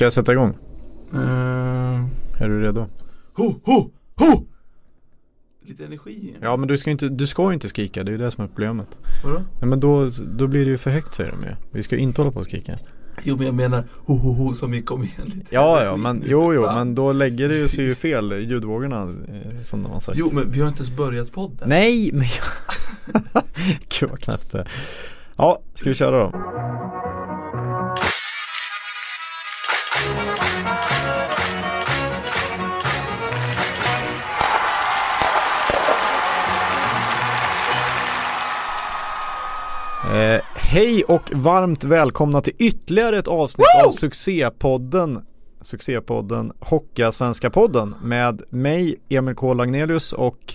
[0.00, 0.56] Ska jag sätta igång?
[1.14, 1.20] Uh,
[2.38, 2.86] Är du redo?
[3.34, 4.46] ho, ho, ho!
[5.66, 6.36] Lite energi.
[6.40, 8.44] Ja men du ska ju inte, du ska inte skrika, det är ju det som
[8.44, 8.98] är problemet.
[9.24, 9.42] Vadå?
[9.60, 10.08] Ja, men då,
[10.38, 11.54] då blir det ju för högt säger de ju.
[11.70, 12.76] Vi ska ju inte hålla på och skrika.
[13.22, 15.54] Jo men jag menar ho, ho, ho som vi kom igen lite.
[15.54, 19.60] Ja ja men jo jo men då lägger det ju sig ju fel ljudvågorna eh,
[19.62, 20.18] som de har sagt.
[20.18, 21.68] Jo men vi har inte ens börjat podden.
[21.68, 23.44] Nej men jag...
[24.00, 24.66] Gud vad knäppt det.
[25.36, 27.09] Ja, ska vi köra då?
[40.70, 45.22] Hej och varmt välkomna till ytterligare ett avsnitt av succépodden
[45.62, 50.54] Succépodden Hockeyallsvenska podden med mig Emil K Lagnelius och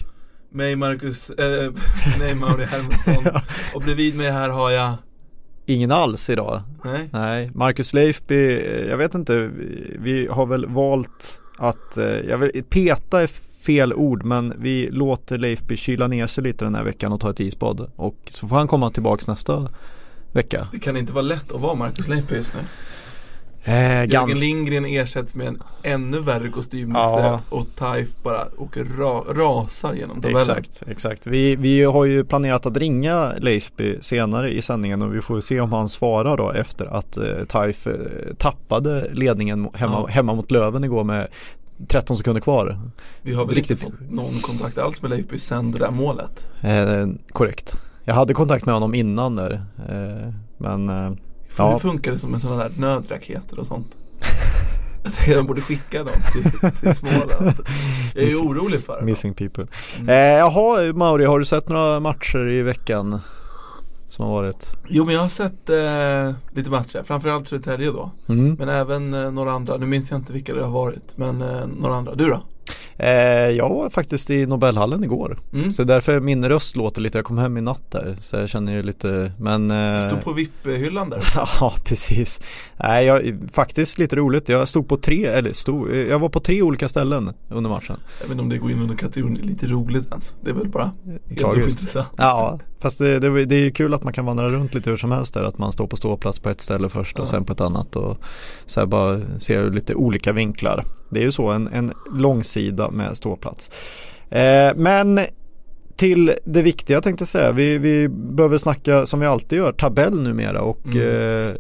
[0.49, 1.71] Mig Marcus, eh,
[2.19, 3.41] nej Mauri Hermansson.
[3.75, 4.93] Och bredvid mig här har jag,
[5.65, 6.61] ingen alls idag.
[6.83, 7.09] nej?
[7.13, 12.37] Nej, Marcus Leifby, eh, jag vet inte, vi- vi har väl valt att, eh, jag
[12.37, 13.27] vill, peta är
[13.65, 17.29] fel ord men vi låter Leifby kyla ner sig lite den här veckan och ta
[17.29, 19.69] ett isbad och så får han komma tillbaks nästa
[20.35, 20.67] vecka.
[20.71, 22.59] Det kan inte vara lätt att vara Marcus Leifby just nu.
[23.67, 27.39] Eh, Jörgen Lindgren ersätts med en ännu värre kostymnisse Ja.
[27.49, 30.41] och Taif bara åker ra, rasar genom tabellen.
[30.41, 31.27] exakt, exakt.
[31.27, 35.59] Vi, vi har ju planerat att ringa Leifby senare i sändningen och vi får se
[35.59, 37.93] om han svarar då efter att eh, Taif eh,
[38.37, 40.07] tappade ledningen hemma, Ja.
[40.07, 41.27] hemma mot Löven igår med
[41.87, 42.79] 13 sekunder kvar.
[43.21, 43.83] Vi har väl Riktigt.
[43.83, 46.45] inte fått någon kontakt alls med Leifby sen det där målet.
[46.61, 47.77] Eh, korrekt.
[48.05, 49.51] Jag hade kontakt med honom innan där.
[49.89, 51.11] Eh, men eh,
[51.57, 51.71] Ja.
[51.71, 53.87] Hur funkar det som en sån där nödraketer och sånt?
[55.03, 57.55] Jag tänker att de borde skicka dem till, till Småland.
[58.15, 59.05] Jag är ju orolig för dem.
[59.05, 59.67] missing people.
[59.99, 60.09] Mm.
[60.09, 63.19] Eh, jaha Mauri, har du sett några matcher i veckan?
[64.07, 64.71] Som har varit?
[64.87, 68.11] Jo men jag har sett eh, lite matcher, framförallt Södertälje då.
[68.29, 68.55] Mm.
[68.59, 71.17] Men även eh, några andra, nu minns jag inte vilka det har varit.
[71.17, 72.15] Men eh, några andra.
[72.15, 72.41] Du då?
[72.97, 73.09] Eh,
[73.49, 75.39] jag var faktiskt i Nobelhallen igår.
[75.53, 75.73] Mm.
[75.73, 78.15] Så därför min röst låter lite, jag kom hem i natt där.
[78.21, 81.23] Så jag känner ju lite, men eh, Stod på VIP-hyllan där.
[81.59, 82.41] Ja precis.
[82.77, 84.49] Nej jag, faktiskt lite roligt.
[84.49, 87.97] Jag stod på tre, eller stod, jag var på tre olika ställen under matchen.
[88.19, 90.33] Jag vet inte om det går in under kategorin lite roligt ens.
[90.41, 91.79] Det är väl bara helt Tragiskt.
[91.79, 92.07] ointressant.
[92.17, 94.97] Ja, fast det, det, det är ju kul att man kan vandra runt lite hur
[94.97, 95.43] som helst där.
[95.43, 97.29] Att man står på ståplats på ett ställe först och Ja.
[97.31, 98.17] sen på ett annat och
[98.65, 100.83] så här bara ser lite olika vinklar.
[101.09, 103.71] Det är ju så, en, en långsida med ståplats.
[104.29, 105.19] Eh, men
[105.95, 107.51] till det viktiga tänkte jag säga.
[107.51, 111.49] Vi, vi behöver snacka som vi alltid gör, tabell numera och Mm.
[111.49, 111.55] eh,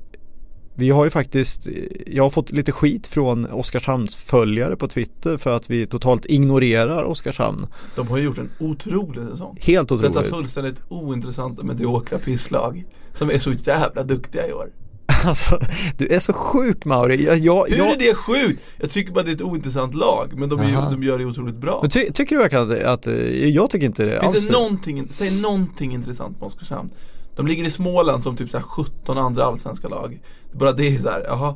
[0.75, 1.67] vi har ju faktiskt,
[2.07, 7.03] jag har fått lite skit från Oskarshamns följare på Twitter för att vi totalt ignorerar
[7.03, 7.67] Oskarshamn.
[7.95, 9.57] De har ju gjort en otrolig säsong.
[9.61, 10.13] Helt otroligt.
[10.13, 12.85] Detta fullständigt ointressanta mediokra pisslag.
[13.13, 14.69] Som är så jävla duktiga i år.
[15.25, 15.59] Alltså,
[15.97, 17.25] du är så sjuk Mauri.
[17.25, 18.63] Jag, jag, Hur jag, är det sjukt?
[18.77, 20.33] Jag tycker bara det är ett ointressant lag.
[20.35, 21.79] Men de, är ju, de gör det otroligt bra.
[21.81, 24.53] Men ty, tycker du verkligen att, att, eh, jag tycker inte det Finns alls det
[24.53, 26.89] någonting, säg någonting intressant med Oskarshamn.
[27.35, 30.21] De ligger i Småland som typ så här 17 andra allsvenska lag.
[30.51, 31.55] Bara det är så här, jaha.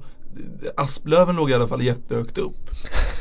[0.78, 2.70] Asplöven låg i alla fall jättehögt upp.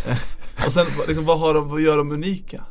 [0.09, 0.17] Eh,
[0.67, 2.65] Och sen liksom, vad, har de, vad gör de unika?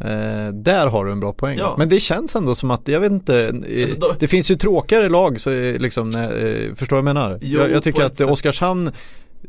[0.00, 1.58] Eh, där har du en bra poäng.
[1.58, 1.74] Ja.
[1.78, 4.56] Men det känns ändå som att, jag vet inte, eh, Alltså, då- det finns ju
[4.56, 7.38] tråkigare lag så eh, liksom, eh, förstår du vad jag menar?
[7.42, 8.30] Jo, jag, jag tycker att sätt.
[8.30, 8.90] Oskarshamn,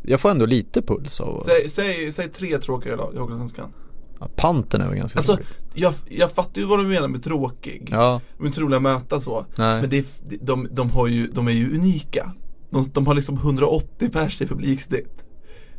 [0.02, 3.74] jag får ändå lite puls av Säg, säg, säg tre tråkiga lag i Hockeyallsvenskan.
[4.22, 5.38] Ja, Panten är väl ganska Alltså,
[5.74, 7.88] jag, jag fattar ju vad du menar med tråkig.
[7.92, 9.46] Ja, De är inte roliga att möta så.
[9.58, 9.82] nej.
[9.82, 12.32] Men det, är- de, de, har ju, de är ju unika.
[12.70, 15.24] De, de har liksom 180 pers i publiksnitt.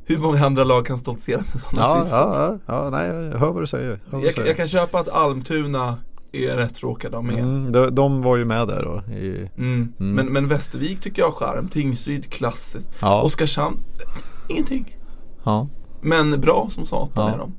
[0.07, 2.19] Hur många andra lag kan stoltsera med sådana Ja, siffror?
[2.19, 4.01] ja, ja, ja, nej jag hör vad du säger.
[4.11, 4.49] Du Jag, säger.
[4.49, 5.97] jag kan köpa att Almtuna
[6.33, 7.39] är rätt tråkiga de med.
[7.39, 7.57] Mm.
[7.57, 9.13] Mm, de, de var ju med där då.
[9.15, 9.51] I,
[9.97, 11.69] Men, men Västervik tycker jag har charm.
[11.69, 12.91] Tingsryd klassiskt.
[13.01, 13.77] ja, Oskarshamn,
[14.49, 14.97] ingenting.
[15.45, 15.69] ja.
[16.03, 17.35] Men bra som satan Ja.
[17.35, 17.53] är de.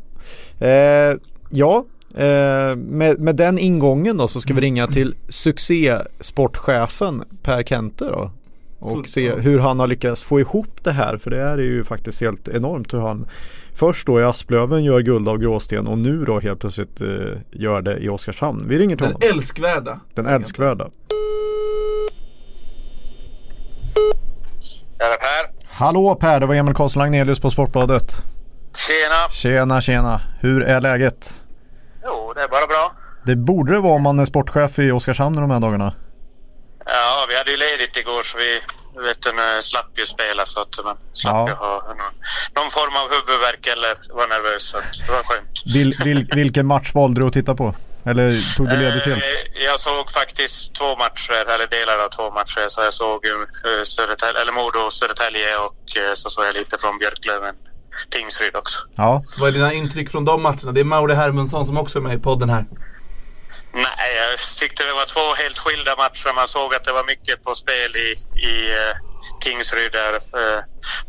[0.67, 1.17] Eh,
[1.49, 1.85] ja,
[2.15, 4.61] eh, med, med den ingången då så ska vi Mm.
[4.61, 8.31] ringa till succésportchefen Per Kente då.
[8.79, 11.83] Och se hur han har lyckats få ihop det här för det här är ju
[11.83, 13.25] faktiskt helt enormt hur han
[13.75, 17.07] Först då i Asplöven gör guld av gråsten och nu då helt plötsligt eh,
[17.51, 18.63] gör det i Oskarshamn.
[18.67, 19.29] Vi ringer till Den honom.
[19.37, 19.99] älskvärda.
[20.13, 20.83] Den älskvärda.
[24.99, 25.53] Är det Per?
[25.67, 28.23] Hallå Per, det var Emil Karlsson Lagnelius på Sportbladet.
[28.75, 29.29] Tjena!
[29.31, 31.39] Tjena tjena, hur är läget?
[32.03, 32.93] Jo, det är bara bra.
[33.25, 35.93] Det borde det vara om man är sportchef i Oskarshamn de här dagarna.
[36.85, 38.59] Ja, vi hade ju ledigt igår så vi
[39.07, 41.47] vet, nu slapp ju spela så att man slapp Ja.
[41.49, 42.13] ju ha någon,
[42.55, 45.63] någon form av huvudvärk eller vara nervös så att det var skönt.
[45.75, 47.75] Vil, vil, vilken match valde du att titta på?
[48.05, 49.23] Eller tog du ledigt helt?
[49.23, 52.65] Eh, jag såg faktiskt två matcher, eller delar av två matcher.
[52.69, 55.83] Så jag såg uh, Södertälje, eller Modo och Södertälje och
[56.13, 57.55] så såg jag lite från Björklöven.
[58.09, 58.79] Tingsryd också.
[58.95, 59.21] Ja.
[59.39, 60.71] Vad är dina intryck från de matcherna?
[60.71, 62.65] Det är Mauri Hermundsson som också är med i podden här.
[63.73, 66.33] Nej, jag tyckte det var två helt skilda matcher.
[66.35, 68.09] Man såg att det var mycket på spel i,
[68.49, 68.93] i uh,
[69.41, 70.59] Tingsryd där uh,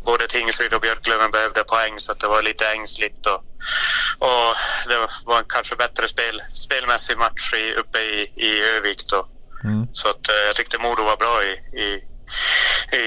[0.05, 3.39] både Tingsryd och Björklöven behövde poäng så att det var lite ängsligt och,
[4.29, 4.49] och
[4.89, 9.25] det var en kanske bättre spel, spelmässig match i, uppe i, i Övik då.
[9.63, 9.87] Mm.
[9.91, 11.51] Så att uh, jag tyckte Modo var bra i,
[11.85, 11.89] i,
[13.01, 13.05] i,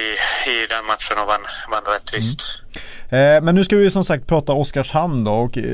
[0.50, 2.40] i den matchen och vann, vann rättvist.
[2.40, 2.88] Mm.
[3.10, 5.64] Eh, men nu ska vi som sagt prata Oskarshamn då och eh,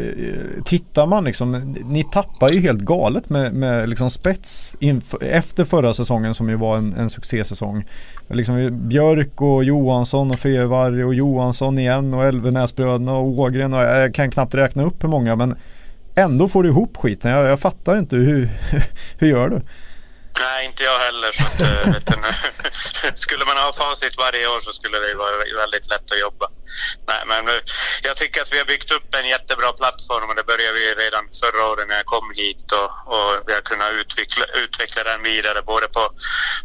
[0.64, 4.76] tittar man liksom, ni tappar ju helt galet med, med liksom spets
[5.20, 7.84] efter förra säsongen som ju var en, en succésäsong.
[8.28, 13.80] Liksom eh, Björk och Johansson och Fevarg och Johansson igen och Elvenäsbröderna och Ågren och
[13.80, 15.54] jag kan knappt räkna upp hur många men
[16.14, 17.30] ändå får du ihop skiten.
[17.30, 18.48] Jag, jag fattar inte hur,
[19.18, 19.60] hur gör du?
[20.40, 21.32] Nej, inte jag heller.
[21.32, 22.14] Så att, eh, vet du,
[23.24, 26.46] skulle man ha facit varje år så skulle det vara väldigt lätt att jobba.
[27.08, 27.60] Nej, men
[28.02, 31.24] jag tycker att vi har byggt upp en jättebra plattform och det började vi redan
[31.40, 35.62] förra året när jag kom hit och, och vi har kunnat utveckla, utveckla den vidare
[35.62, 36.02] både på,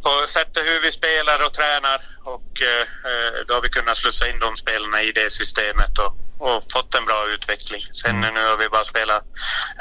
[0.06, 2.00] på sättet hur vi spelar och tränar
[2.36, 6.14] och eh, eh då har vi kunnat slussa in de spelarna i det systemet och,
[6.46, 7.82] och fått en bra utveckling.
[8.02, 8.34] Sen mm.
[8.36, 9.24] nu har vi bara spelat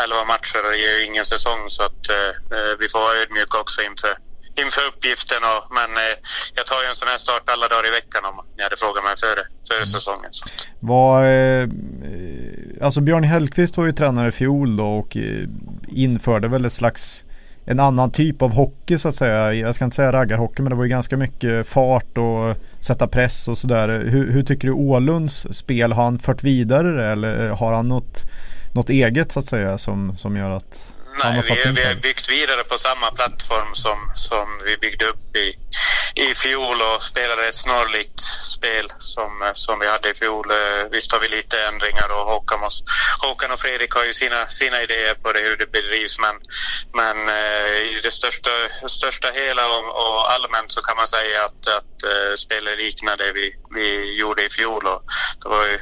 [0.05, 3.17] 11 matcher och det är ju ingen säsong så att eh, eh, vi får vara
[3.23, 4.13] ödmjuka också inför,
[4.63, 5.43] inför uppgiften.
[5.53, 6.15] Och, men eh,
[6.59, 9.05] jag tar ju en sån här start alla dagar i veckan om ni hade frågat
[9.09, 9.95] mig före, före mm.
[9.97, 10.31] säsongen.
[10.39, 10.45] Så.
[10.93, 11.65] Vad, eh,
[12.87, 15.45] alltså Björn Hellkvist var ju tränare i fjol då och eh,
[16.07, 17.25] införde väl ett slags
[17.71, 19.55] en annan typ av hockey så att säga.
[19.55, 23.49] Jag ska inte säga raggarhockey men det var ju ganska mycket fart och sätta press
[23.49, 23.89] och sådär.
[23.89, 28.25] Hur, hur tycker du Ålunds spel, har han fört vidare det eller har han något,
[28.75, 30.95] något eget så att säga som, som gör att
[31.25, 35.47] Nej, vi, vi har byggt vidare på samma plattform som, som vi byggde upp i,
[36.19, 38.21] i fjol och spelade ett snarlikt
[38.57, 40.51] spel som, som vi hade i fjol.
[40.51, 42.73] Eh, visst har vi lite ändringar och Håkan, och,
[43.23, 46.37] Håkan och Fredrik har ju sina, sina idéer på det, hur det bedrivs men,
[47.01, 48.51] men eh, i det största,
[48.87, 51.95] största hela och, och allmänt så kan man säga att, att
[52.39, 55.03] spelet liknar det vi, vi gjorde i fjol och
[55.43, 55.79] det var ju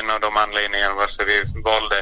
[0.00, 1.98] en av de anledningarna varför vi valde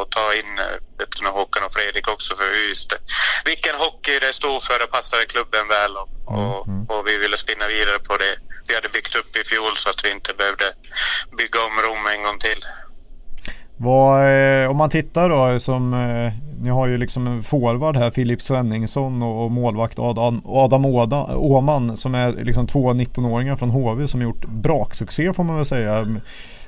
[0.00, 2.98] att ta in uh, Håkan och Fredrik också för just det.
[3.44, 6.86] Vilken hockey det stod för, det passade klubben väl och, och, mm.
[6.86, 8.34] och vi ville spinna vidare på det
[8.68, 10.68] vi hade byggt upp i fjol så att vi inte behövde
[11.40, 12.60] bygga om Rom en gång till.
[13.76, 14.14] Vad,
[14.62, 16.32] eh, om man tittar då som eh,
[16.62, 21.96] ni har ju liksom en forward här Filip Svenningsson och, målvakt Adam, Adam Åda, Åman
[21.96, 26.06] som är liksom två 19-åringar från HV som gjort braksuccé får man väl säga.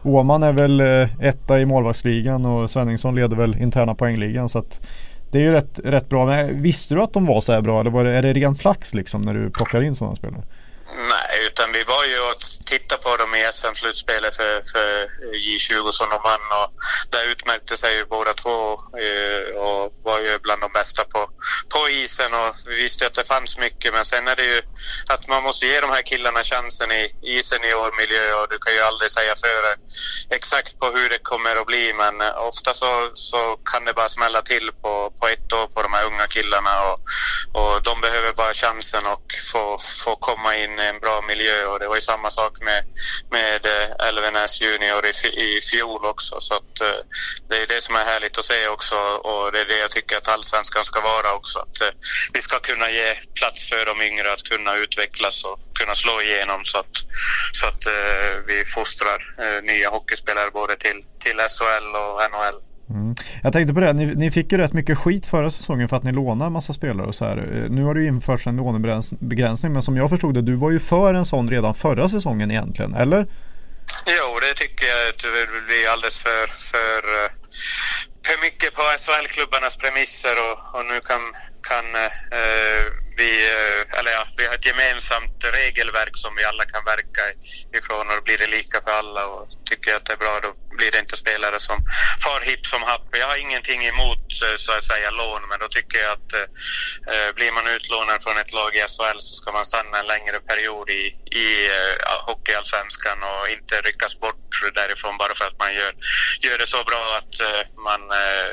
[0.03, 4.81] Åman är väl eh, etta i målvaktsligan och Svenningsson leder väl interna poängligan så att
[5.33, 6.27] det är ju rätt, rätt bra.
[6.27, 8.55] Men visste du att de var så här bra eller var det, är det ren
[8.55, 10.43] flax liksom när du plockar in sådana spelare?
[10.95, 16.11] Nej, utan vi var ju och tittade på dem i SM-slutspelet för, för J20 som
[16.11, 16.71] de vann och
[17.11, 18.73] där utmärkte sig ju båda två
[19.05, 21.31] eh, och var ju bland de bästa på,
[21.69, 24.63] på isen och vi visste att det fanns mycket men sen är det ju
[25.09, 28.81] att man måste ge de här killarna chansen i, i seniormiljö och du kan ju
[28.81, 29.73] aldrig säga före
[30.31, 34.09] exakt på hur det kommer att bli men eh, ofta så, så kan det bara
[34.09, 36.99] smälla till på, på ett år på de här unga killarna och,
[37.61, 41.89] och de behöver bara chansen och få, få komma in en bra miljö och det
[41.89, 42.85] var ju samma sak med,
[43.31, 45.13] med eh, Elvenäs Junior i,
[45.43, 46.41] i fjol också.
[46.41, 47.01] Så att, eh,
[47.49, 50.17] det är det som är härligt att se också och det är det jag tycker
[50.17, 51.59] att allsvenskan ska vara också.
[51.59, 51.89] Att eh,
[52.33, 56.65] vi ska kunna ge plats för de yngre att kunna utvecklas och kunna slå igenom
[56.65, 56.97] så att,
[57.53, 57.85] så att
[58.47, 59.19] vi fostrar
[59.63, 62.72] nya hockeyspelare både till, till SHL och NHL.
[62.91, 63.15] Mm.
[63.43, 66.03] Jag tänkte på det, ni, ni, fick ju rätt mycket skit förra säsongen för att
[66.03, 67.37] ni lånade en massa spelare och så här.
[67.37, 70.71] Eh, nu har det ju införts en lånebegränsning men som jag förstod det, du var
[70.71, 73.27] ju för en sån redan förra säsongen egentligen, eller?
[74.07, 77.31] Jo, det tycker jag att det blir alldeles för, för, eh,
[78.27, 81.23] för mycket på SHL-klubbarnas premisser och, och nu kan,
[81.63, 82.85] kan eh,
[83.17, 87.25] vi, eh, eller ja, vi har ett gemensamt regelverk som vi alla kan verka
[87.79, 90.41] ifrån och då blir det lika för alla och tycker jag att det är bra
[90.43, 91.79] då blir det inte spelare som
[92.25, 93.07] far hipp som happ.
[93.23, 96.47] Jag har ingenting emot eh, så att säga lån men då tycker jag att eh,
[97.13, 100.39] eh blir man utlånad från ett lag i SHL så ska man stanna en längre
[100.51, 101.03] period i,
[101.43, 101.95] i eh,
[102.29, 104.39] hockeyallsvenskan och inte ryckas bort
[104.75, 105.93] därifrån bara för att man gör,
[106.45, 108.51] gör det så bra att eh, man eh,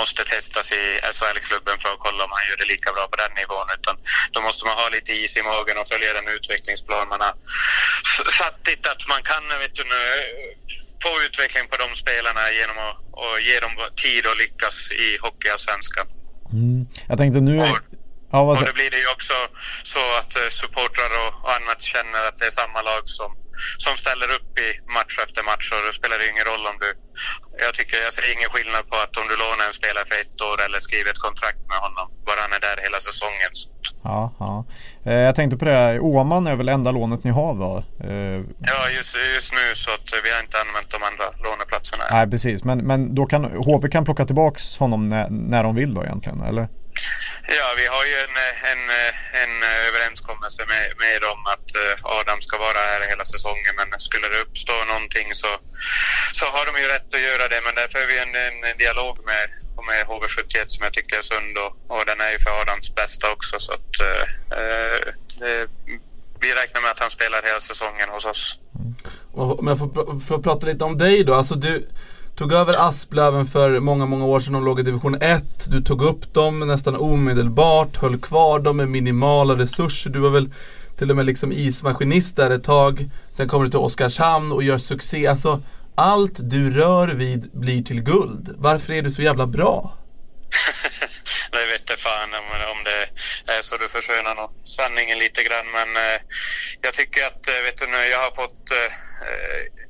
[0.00, 0.82] måste testas i
[1.16, 3.68] SHL-klubben för att kolla om han gör det lika bra på den nivån.
[3.78, 3.96] Utan
[4.34, 7.34] då måste man ha lite is i magen och följa den utvecklingsplan man har
[8.40, 10.02] satt dit att man kan vet du, nu,
[11.02, 16.06] få utveckling på de spelarna genom att, att ge dem tid att lyckas i Hockeyallsvenskan.
[16.52, 16.86] Mm.
[17.08, 17.54] Jag tänkte nu...
[17.60, 17.78] Och,
[18.32, 19.34] ja, och då blir det ju också
[19.82, 23.30] så att eh, supportrar och, och annat känner att det är samma lag som,
[23.84, 26.88] som ställer upp i match efter match och då spelar det ingen roll om du...
[27.64, 30.38] Jag tycker jag ser ingen skillnad på att om du lånar en spelare för ett
[30.50, 33.52] år eller skriver ett kontrakt med honom, bara han är där hela säsongen.
[34.10, 34.54] Ja, ja.
[35.10, 37.84] Eh, jag tänkte på det, Åman är väl enda lånet ni har va?
[38.10, 38.38] Eh...
[38.72, 42.04] Ja, just, just nu så att vi har inte använt de andra låneplatserna.
[42.12, 42.64] Nej, precis.
[42.64, 46.40] Men, men då kan HV kan plocka tillbaks honom när, när de vill då egentligen,
[46.40, 46.68] eller?
[47.58, 48.36] Ja, vi har ju en,
[48.72, 48.82] en,
[49.42, 49.54] en
[49.88, 53.74] överenskommelse med, med dem att eh, Adam ska vara här hela säsongen.
[53.76, 55.52] Men skulle det uppstå någonting så,
[56.32, 57.60] så har de ju rätt att göra det.
[57.66, 58.34] Men därför är vi en,
[58.70, 59.44] en, dialog med,
[59.90, 63.32] med HV71 som jag tycker är sund och, och den är ju för Adams bästa
[63.36, 63.54] också.
[63.66, 64.24] Så att, eh,
[64.58, 64.98] eh,
[65.48, 65.66] eh
[66.42, 68.58] vi räknar med att han spelar hela säsongen hos oss.
[68.74, 68.94] Mm.
[69.32, 71.34] Om jag får, får prata lite om dig då.
[71.34, 71.88] Alltså du,
[72.42, 74.52] Tog över Asplöven för många, många år sedan.
[74.52, 75.44] De låg i division 1.
[75.70, 77.96] Du tog upp dem nästan omedelbart.
[77.96, 80.10] Höll kvar dem med minimala resurser.
[80.10, 80.50] Du var väl
[80.98, 83.10] till och med liksom ismaskinist där ett tag.
[83.30, 85.26] Sen kommer du till Oskarshamn och gör succé.
[85.26, 85.62] Alltså,
[85.94, 88.54] allt du rör vid blir till guld.
[88.58, 89.92] Varför är du så jävla bra?
[91.52, 93.08] det vete fan om, om det
[93.52, 95.70] är så du förskönar nog sanningen lite grann.
[95.72, 96.20] Men eh,
[96.80, 98.90] jag tycker att, eh, vet du nu, jag har fått eh,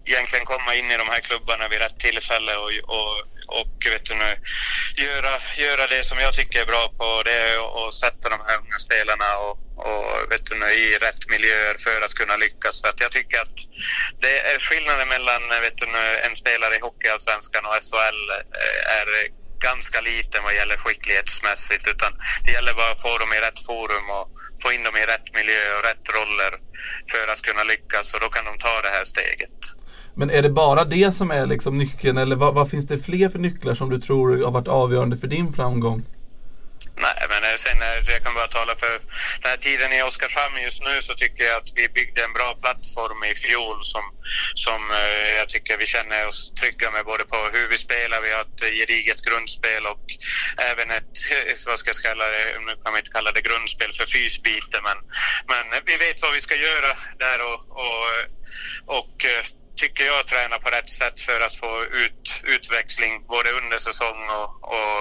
[0.06, 3.14] egentligen komma in i de här klubbarna vid rätt tillfälle och, och,
[3.60, 4.30] och vet du nu,
[4.96, 7.22] göra, göra det som jag tycker är bra på.
[7.24, 11.28] Det är att sätta de här unga spelarna och, och vet du nu, i rätt
[11.28, 12.80] miljöer för att kunna lyckas.
[12.80, 13.56] För att jag tycker att
[14.20, 18.98] det är skillnaden mellan eh, vet du nu, en spelare i Hockeyallsvenskan och SHL eh,
[19.00, 19.06] är
[19.68, 22.10] ganska liten vad gäller skicklighetsmässigt utan
[22.44, 24.26] det gäller bara att få dem i rätt forum och
[24.62, 26.52] få in dem i rätt miljö och rätt roller
[27.12, 29.58] för att kunna lyckas och då kan de ta det här steget.
[30.14, 33.28] Men är det bara det som är liksom nyckeln eller vad, vad, finns det fler
[33.28, 36.02] för nycklar som du tror har varit avgörande för din framgång?
[37.62, 38.92] Sen när jag kan bara tala för
[39.40, 42.54] den här tiden i Oskarshamn just nu så tycker jag att vi byggde en bra
[42.62, 44.04] plattform i fjol som,
[44.54, 48.32] som eh, jag tycker vi känner oss trygga med både på hur vi spelar, vi
[48.32, 50.04] har ett gediget grundspel och
[50.70, 51.14] även ett,
[51.66, 54.98] vad ska jag kalla det, nu kan man inte kalla det grundspel för fysbyte men,
[55.52, 58.04] men vi vet vad vi ska göra där och, och,
[58.98, 59.44] och eh,
[59.76, 64.50] tycker jag, träna på rätt sätt för att få ut utväxling både under säsong och,
[64.76, 65.00] och,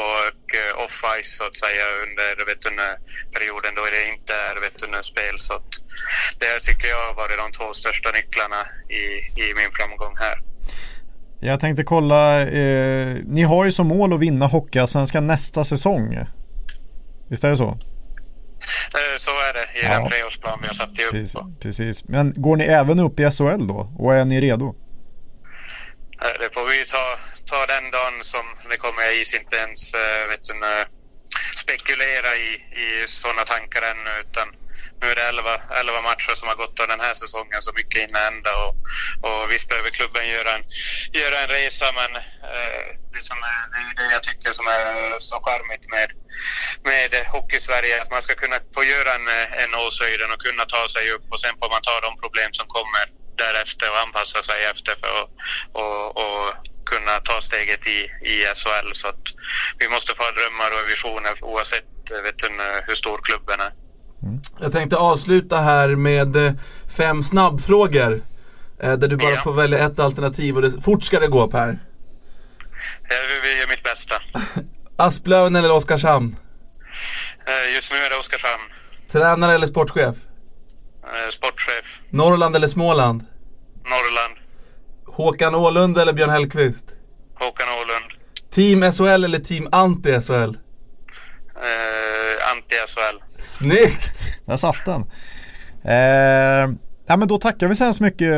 [0.00, 2.70] och eh, off-ice så att säga under vet du,
[3.34, 5.36] perioden då det inte är vet du, spel.
[5.38, 5.70] Så att
[6.42, 8.60] det tycker jag har varit de två största nycklarna
[9.00, 9.02] i,
[9.44, 10.38] i min framgång här.
[11.40, 16.26] Jag tänkte kolla, eh, ni har ju som mål att vinna Hockeyallsvenskan nästa säsong.
[17.28, 17.78] Visst är det så?
[18.98, 19.98] Eh, så är det i ja.
[19.98, 21.10] den treårsplan vi har satt upp.
[21.10, 22.08] Precis, precis.
[22.08, 23.92] Men går ni även upp i SHL då?
[23.98, 24.74] Och är ni redo?
[26.22, 29.02] Eh, det får vi ta, ta den dagen som det kommer.
[29.02, 30.54] Jag is inte ens eh, vet du,
[31.56, 32.50] spekulera i,
[32.84, 34.10] i sådana tankar ännu.
[34.20, 34.48] Utan
[35.00, 38.00] nu är det 11, 11 matcher som har gått av den här säsongen så mycket
[38.00, 38.74] hinner ända och,
[39.26, 40.64] och visst behöver klubben göra en,
[41.12, 42.16] göra en resa men
[42.52, 46.08] eh, det, som är, det är det jag tycker som är så charmigt med,
[46.90, 49.28] med Hockey-Sverige att man ska kunna få göra en,
[49.62, 52.66] en åshöjden och kunna ta sig upp och sen får man ta de problem som
[52.66, 53.04] kommer
[53.44, 55.30] därefter och anpassa sig efter för att
[55.72, 56.54] och, och
[56.92, 57.98] kunna ta steget i,
[58.32, 58.88] i SHL.
[58.94, 59.24] Så att
[59.78, 61.84] vi måste få drömmar och visioner oavsett
[62.24, 62.48] vet du,
[62.86, 63.72] hur stor klubben är.
[64.22, 64.40] Mm.
[64.60, 66.52] Jag tänkte avsluta här med eh,
[66.96, 68.22] fem snabbfrågor.
[68.82, 69.40] Eh, där du bara ja.
[69.40, 71.78] får välja ett alternativ och det, fort ska det gå Per.
[73.08, 74.14] Jag vill göra mitt bästa.
[74.96, 76.36] Asplöven eller Oskarshamn?
[77.46, 78.62] Eh, just nu är det Oskarshamn.
[79.12, 80.16] Tränare eller sportchef?
[81.30, 82.00] Sportchef.
[82.10, 83.26] Norrland eller Småland?
[83.84, 84.45] Norrland.
[85.16, 86.84] Håkan Ålund eller Björn Hellkvist?
[87.34, 88.12] Håkan Ålund.
[88.50, 90.56] Team SHL eller Team Anti-SHL?
[91.56, 93.22] Eh, Anti-SHL.
[93.38, 94.46] Snyggt!
[94.46, 95.04] Där satt den.
[95.84, 98.28] Eh, ja, men då tackar vi så hemskt mycket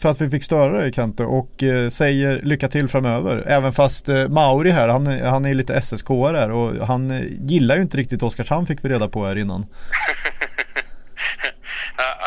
[0.00, 3.44] för att vi fick störa dig Kante och eh, säger lycka till framöver.
[3.46, 7.76] Även fast eh, Mauri här, han, han är lite ssk här och han eh, gillar
[7.76, 9.66] ju inte riktigt Oskarshamn fick vi reda på här innan.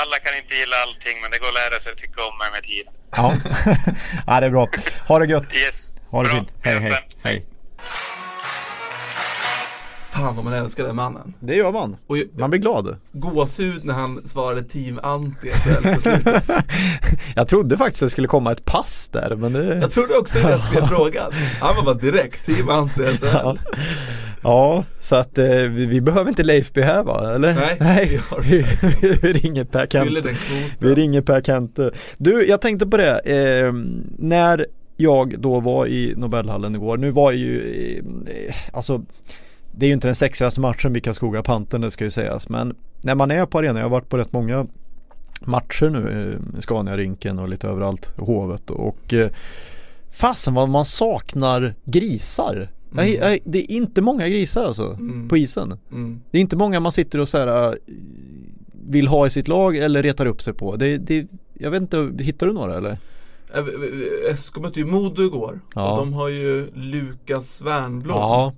[0.03, 2.50] Alla kan inte gilla allting men det går att lära sig att tycka om mig
[2.55, 2.93] med tiden.
[3.15, 3.33] Ja.
[4.27, 4.69] ja, det är bra.
[5.07, 5.55] Ha det gött.
[5.55, 5.93] Yes.
[6.12, 6.38] Ha det Bra.
[6.38, 6.53] fint.
[6.62, 7.07] Hej, hej.
[7.24, 7.45] hej.
[10.12, 11.33] Fan vad man älskar den mannen.
[11.39, 11.98] Det gör man.
[12.07, 12.98] Och jag, man blir glad.
[13.12, 15.51] Gåshud när han svarade team anti
[15.95, 16.43] på slutet.
[17.36, 19.77] jag trodde faktiskt det skulle komma ett pass där men det...
[19.77, 21.29] Jag trodde också det jag skulle fråga.
[21.60, 23.55] Han var bara direkt team anti ja.
[24.43, 27.35] Ja, så att eh, vi, vi, behöver inte Leif B här va?
[27.35, 27.53] Eller?
[27.53, 28.19] Nej, Nej.
[28.43, 28.65] Vi,
[29.01, 30.35] vi, vi, ringer Per Kente.
[30.79, 31.91] Vi ringer Per Kente.
[32.17, 33.19] Du, jag tänkte på det.
[33.19, 33.73] Eh,
[34.17, 34.65] när
[34.97, 36.97] jag då var i Nobelhallen igår.
[36.97, 37.97] Nu var ju,
[38.27, 39.01] eh, alltså
[39.71, 42.75] det är ju inte den sexigaste matchen vilka skogar Pantern det ska ju sägas men
[43.01, 44.67] när man är på arenan, jag har varit på rätt många
[45.41, 49.29] matcher nu, eh, Scania-rinken och lite överallt, Hovet och eh,
[50.12, 52.67] fasen vad man saknar grisar.
[52.93, 53.13] Mm.
[53.13, 55.27] Jag, jag, det är inte många grisar alltså Mm.
[55.29, 55.77] på isen.
[55.91, 56.21] Mm.
[56.31, 57.73] Det är inte många man sitter och så här, äh,
[58.88, 60.75] vill ha i sitt lag eller retar upp sig på.
[60.75, 62.97] Det, det, jag vet inte, hittar du några eller?
[63.55, 65.91] V- v- SK mötte ju Modo igår Ja.
[65.91, 68.53] och de har ju Lukas Wernbloom Ja,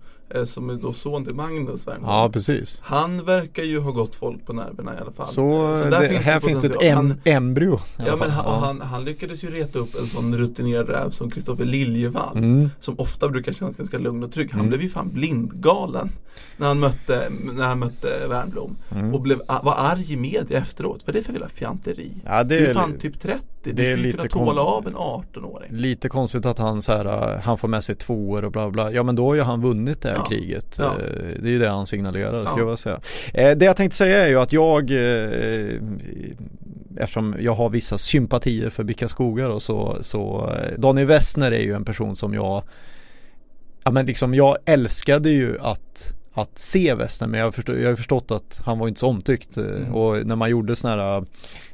[0.46, 2.80] Som är då son till Magnus Wernbloom ja precis.
[2.84, 5.42] Han verkar ju ha gått folk på nerverna i alla fall Så,
[5.90, 7.80] där det, här finns det ett em, Han- embryo.
[8.06, 11.66] Ja men han, han, han lyckades ju reta upp en sån rutinerad räv som Kristoffer
[11.66, 12.70] Liljevall Mm.
[12.80, 14.70] Som ofta brukar kännas ganska lugn och trygg Han Mm.
[14.70, 16.10] blev ju fan blindgalen
[16.58, 19.14] När han mötte, när han mötte Wernbloom Mm.
[19.14, 22.12] Och blev, var arg i media efteråt Vad är det för jävla fjanteri?
[22.26, 24.88] Ja, det du är är fan typ 30 Du det är skulle kunna tåla av
[24.88, 28.52] en 18-åring Lite konstigt att han så här, äh, han får med sig tvåor och
[28.52, 28.92] bla bla.
[28.92, 30.25] Ja men då har ju han vunnit det Ja.
[30.30, 30.76] Kriget.
[30.80, 30.94] Ja.
[30.94, 31.00] Eh,
[31.40, 32.56] Det är ju det han signalerar Ja.
[32.58, 33.00] jag väl säga.
[33.34, 35.82] Eh, Det jag tänkte säga är ju att jag eh,
[36.98, 41.74] Eftersom jag har vissa sympatier för Bicka Skogar och så, så Daniel Westner är ju
[41.74, 42.64] en person som jag
[43.84, 47.90] Ja men liksom jag älskade ju att att se Westner men jag har, förstå, jag
[47.90, 49.94] har förstått att han var inte så omtyckt eh, Mm.
[49.94, 51.26] och när man gjorde sådana här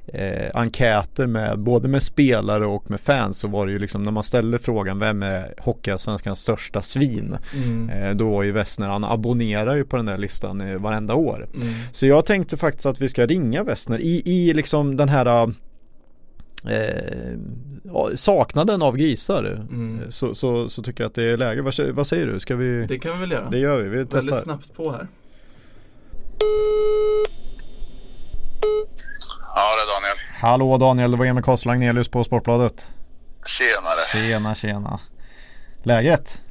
[0.08, 4.12] eh, enkäter med både med spelare och med fans så var det ju liksom när
[4.12, 7.90] man ställde frågan vem är Hockeyallsvenskans största svin mm.
[7.90, 11.48] eh, då var ju Westner, han abonnerar ju på den där listan eh, varenda år
[11.54, 11.68] Mm.
[11.92, 15.54] så jag tänkte faktiskt att vi ska ringa Westner i, i liksom den här
[16.70, 20.00] eh, saknaden av grisar Mm.
[20.04, 21.62] eh, så, så, så tycker jag att det är läge.
[21.62, 22.40] Vad, vad säger du?
[22.40, 22.86] Ska vi?
[22.86, 23.50] Det kan vi väl göra?
[23.50, 24.38] Det gör vi, vi Väldigt testar.
[24.38, 25.08] snabbt på här
[29.56, 30.18] Ja, det är Daniel.
[30.40, 32.88] Hallå Daniel, det var Emil Karlsson Agnelius på Sportbladet.
[33.46, 34.00] Tjenare.
[34.12, 35.00] Tjena, tjena.
[35.84, 36.42] Läget?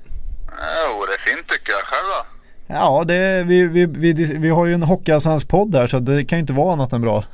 [0.46, 1.80] Jo, det är fint tycker jag.
[1.80, 2.26] Själv då?
[2.74, 6.38] Ja, det, vi, vi, vi, vi har ju en Hockeyallsvensk podd här så det kan
[6.38, 7.24] ju inte vara annat än bra.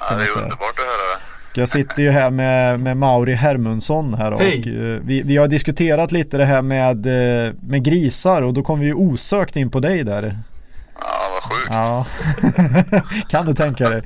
[0.00, 1.25] Ja, det är underbart att höra det.
[1.56, 4.58] Jag sitter ju här med, med Mauri Hermundsson här och Hej.
[4.58, 8.80] eh, vi, vi har diskuterat lite det här med, eh, med grisar och då kom
[8.80, 10.38] vi ju osökt in på dig där.
[11.00, 11.68] Ja, vad sjukt.
[11.70, 12.06] Ja,
[13.28, 14.02] kan du tänka dig.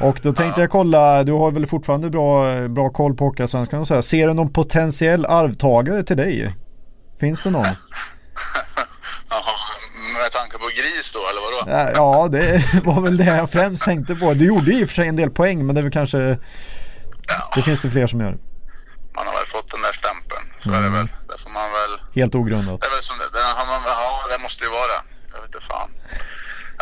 [0.00, 3.86] Och då tänkte jag kolla, du har väl fortfarande bra, bra koll på Hockeyallsvenskan och
[3.86, 4.00] så här.
[4.00, 6.54] Ser du någon potentiell arvtagare till dig?
[7.20, 7.62] Finns det någon?
[10.22, 11.92] Med tanke på gris då, eller vadå?
[11.94, 14.34] Ja, det var väl det jag främst tänkte på.
[14.34, 16.38] Du gjorde ju i och för sig en del poäng, men det är väl kanske
[17.54, 18.36] Det finns det fler som gör.
[19.16, 20.44] Man har väl fått den där stämpeln.
[20.58, 20.82] Så är Mm.
[20.92, 21.08] det väl.
[21.28, 21.92] Det får man väl.
[22.14, 22.80] Helt ogrundat.
[22.80, 23.28] Det är väl som det.
[23.38, 24.96] det har man, ja, det måste ju vara.
[25.32, 25.90] Jag vet inte fan.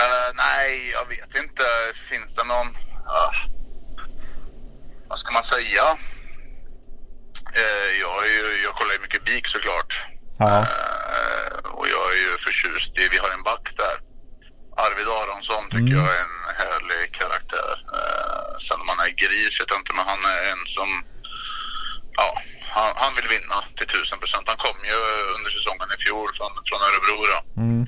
[0.03, 1.65] Eh, nej, jag vet inte.
[2.11, 2.69] Finns det någon...
[3.07, 3.33] ah,
[5.09, 5.85] vad ska man säga?
[7.63, 10.05] Uh, jag, är ju, jag kollar ju mycket BIK såklart.
[10.39, 10.67] Ja,
[11.13, 13.97] Eh, och jag är ju förtjust i, vi har en back där.
[14.77, 15.99] Arvid Aronsson tycker Mm.
[15.99, 17.75] jag är en härlig karaktär.
[17.99, 20.89] Uh, sen om han är gris vet jag inte, men han är en som,
[22.21, 22.29] ja,
[22.77, 24.45] han, han vill vinna till tusen procent.
[24.53, 24.99] Han kom ju
[25.37, 27.41] under säsongen i fjol från, från Örebro då.
[27.63, 27.83] mm.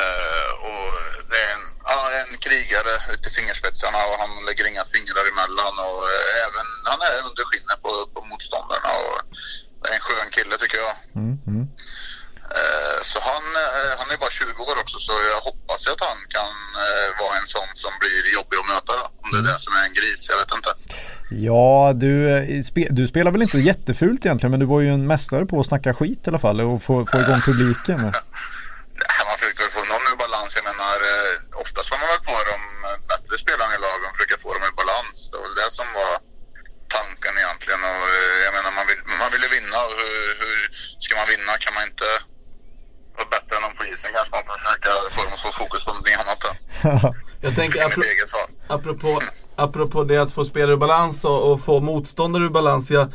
[0.00, 0.92] Eh, och
[1.30, 5.74] det är en, ja, en krigare ut i fingerspetsarna och han lägger inga fingrar emellan.
[5.88, 8.90] Och eh, även, han är under skinnet på, på motståndarna.
[9.08, 9.18] Och
[9.80, 10.94] det är en skön kille tycker jag.
[11.20, 11.62] Mm, mm.
[11.62, 11.68] Eh,
[13.10, 16.54] Så han, eh, han är bara 20 år också så jag hoppas att han kan
[16.86, 19.04] eh, vara en sån som blir jobbig att möta då.
[19.22, 20.70] Om det är det som är en gris, jag vet inte.
[21.48, 25.06] Ja, du, eh, spe- du spelar väl inte jättefult egentligen men du var ju en
[25.12, 27.98] mästare på att snacka skit i alla fall och få, få igång publiken.
[29.00, 30.50] Nej, Man försöker få någon ur balans.
[30.58, 31.34] Jag menar, eh,
[31.64, 32.58] oftast får man väl på de
[32.88, 35.16] eh, bättre spelarna i lagen och försöka få dem i balans.
[35.30, 36.12] Det var väl det som var
[36.96, 37.80] tanken egentligen.
[37.90, 40.56] Och, eh, jag menar, man vill, man vill ju vinna hur, hur
[41.04, 41.52] ska man vinna?
[41.64, 42.08] Kan man inte
[43.18, 45.84] vara bättre än de på isen kanske man får försöka få dem att få fokus
[45.84, 47.14] på någonting annat.
[47.40, 48.50] Jag tänker apro- eget fall.
[48.76, 49.20] apropå,
[49.56, 52.90] apropå det att få spelare ur balans och, och få motståndare ur balans.
[52.90, 53.08] Jag,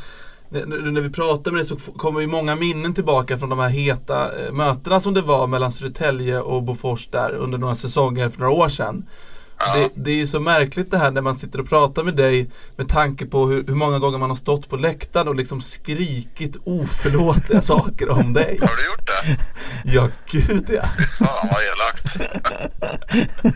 [0.48, 3.68] när, när vi pratar med dig så kommer ju många minnen tillbaka från de här
[3.68, 8.40] heta eh, mötena som det var mellan Södertälje och Bofors där under några säsonger för
[8.40, 9.08] några år sedan.
[9.74, 12.50] Det, det är ju så märkligt det här när man sitter och pratar med dig
[12.76, 16.56] med tanke på hur, hur många gånger man har stått på läktaren och liksom skrikit
[16.64, 18.58] oförlåtliga saker om dig.
[18.62, 19.38] Har du gjort det?
[19.84, 20.82] Ja, gud ja.
[21.18, 22.16] Fan vad elakt.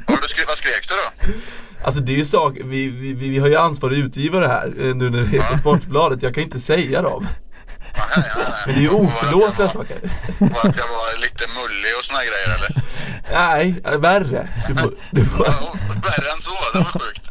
[0.06, 1.32] Vad, du skri- vad skrek du då?
[1.84, 5.10] Alltså det är ju sak, vi, vi, vi har ju ansvarig utgivare här eh, nu
[5.10, 6.22] när det heter Sportbladet.
[6.22, 7.26] Jag kan inte säga dem.
[7.96, 8.52] Nej, nej, nej.
[8.66, 9.96] Men det är ju oförlåtliga saker.
[10.38, 12.82] Var att jag var lite mullig och såna grejer eller?
[13.32, 14.48] Nej, värre.
[14.68, 15.46] Du får, du får.
[15.46, 17.22] Ja, värre än så, det var sjukt.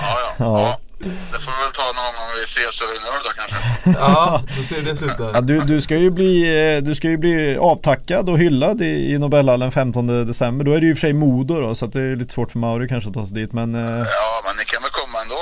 [0.00, 0.34] Ja, ja.
[0.38, 0.78] Ja.
[0.98, 4.00] Det får vi väl ta någon gång vi ses över en öl då kanske.
[4.00, 6.34] Ja, då ser det slut Ja, du, du, ska ju bli,
[6.76, 10.64] eh, du ska ju bli avtackad och hyllad i, i Nobelhallen 15 december.
[10.64, 12.32] Då är det ju i och för sig Modo då, så att det är lite
[12.34, 13.52] svårt för Mauri kanske att ta sig dit.
[13.52, 15.36] Men eh, Ja, men ni kan väl komma ändå.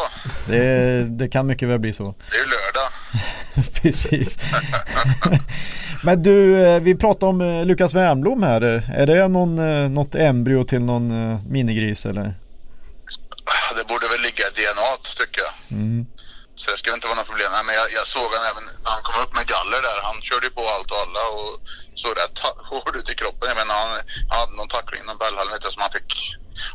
[0.46, 2.04] det, det kan mycket väl bli så.
[2.04, 2.92] Det är ju lördag.
[3.82, 4.38] Precis.
[6.04, 8.62] Men du, eh, vi pratade om eh, Lukas Wernbloom här.
[8.94, 11.06] Är det någon, eh, något embryo till någon
[11.52, 12.34] minigris eller?
[13.76, 15.54] Det borde väl ligga i DNA tycker jag.
[15.78, 16.06] Mm.
[16.60, 17.50] Så det ska inte vara något problem.
[17.52, 19.98] Nej, men jag, jag såg han även när han kom upp med galler där.
[20.08, 21.50] Han körde ju på allt och alla och
[22.02, 22.38] såg rätt
[22.70, 23.48] hård ut i kroppen.
[23.52, 23.90] Jag menar han,
[24.30, 26.12] han hade någon tackling inom Bellhallen vet jag, som han fick.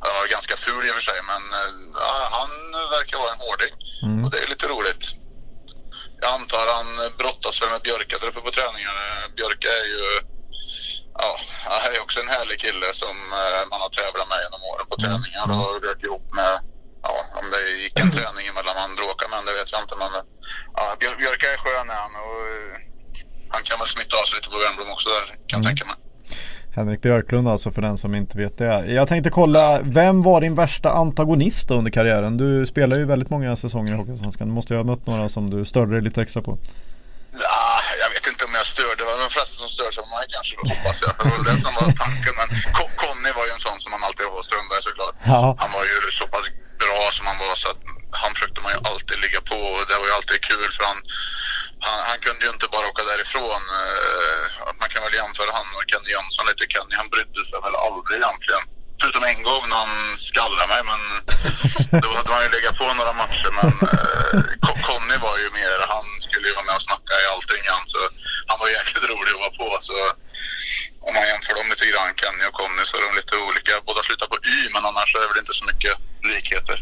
[0.04, 1.44] Han var ganska ful i och för sig men
[2.06, 2.50] ja, han
[2.98, 3.74] verkar vara en hårding.
[4.08, 4.20] Mm.
[4.24, 5.04] Och det är lite roligt.
[6.22, 6.88] Jag antar han
[7.20, 9.04] brottas väl med Björka där uppe på träningarna.
[9.36, 10.04] Björka är ju
[11.20, 14.86] Ja, han är också en härlig kille som eh, man har tävlat med genom åren
[14.92, 16.54] på träningar och rört ihop med
[17.08, 20.12] Ja, om det gick en träning emellan man bråkade med det vet jag inte men
[20.78, 22.76] ja, Björ- Björka är skön är han och eh,
[23.54, 25.96] han kan väl smitta av sig lite på Wernbloom också där kan jag tänka mig.
[26.78, 28.86] Henrik Björklund alltså för den som inte vet det.
[29.00, 32.38] Jag tänkte kolla, vem var din värsta antagonist under karriären?
[32.38, 34.48] Du spelar ju väldigt många säsonger i Hockeyallsvenskan.
[34.48, 36.52] Du måste ju ha mött några som du störde dig lite extra på.
[37.46, 37.68] Ja,
[38.04, 38.96] jag vet inte om jag störde.
[39.00, 41.12] Det var de flesta som störde sig på mig kanske då, hoppas jag.
[41.20, 42.34] Det var det som var tanken.
[42.40, 42.48] Men
[43.02, 45.16] Conny var ju en sån som man alltid var, Strömberg såklart.
[45.34, 45.44] Ja.
[45.62, 46.46] Han var ju så pass
[46.84, 47.82] bra som han var så att
[48.22, 51.00] han försökte man ju alltid ligga på och det var ju alltid kul för han,
[51.86, 53.62] han, han kunde ju inte bara åka därifrån.
[53.80, 54.44] Eh,
[54.80, 56.64] Man kan väl jämföra han och Kenny Jönsson lite.
[56.74, 58.64] Kenny han brydde sig väl aldrig egentligen.
[59.02, 59.94] Förutom en gång när han
[60.30, 61.02] skallade mig men
[62.04, 65.78] då hade man ju legat på några matcher men eh, Con- Conny var ju mer,
[65.94, 68.00] han skulle ju vara med och snacka i allting han så
[68.50, 69.96] han var jäkligt rolig att vara på så
[71.08, 73.74] om man jämför dem lite grann, Kenny och Conny, så är de lite olika.
[73.88, 75.94] Båda slutar på Y men annars är det väl inte så mycket
[76.34, 76.78] likheter.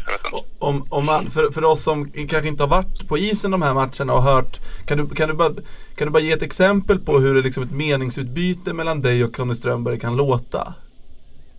[0.58, 3.74] Om, om man, för, för oss som kanske inte har varit på isen de här
[3.74, 5.52] matcherna och hört Kan du, kan du, bara,
[5.96, 9.36] kan du bara ge ett exempel på hur det liksom ett meningsutbyte mellan dig och
[9.36, 10.58] Conny Strömberg kan låta?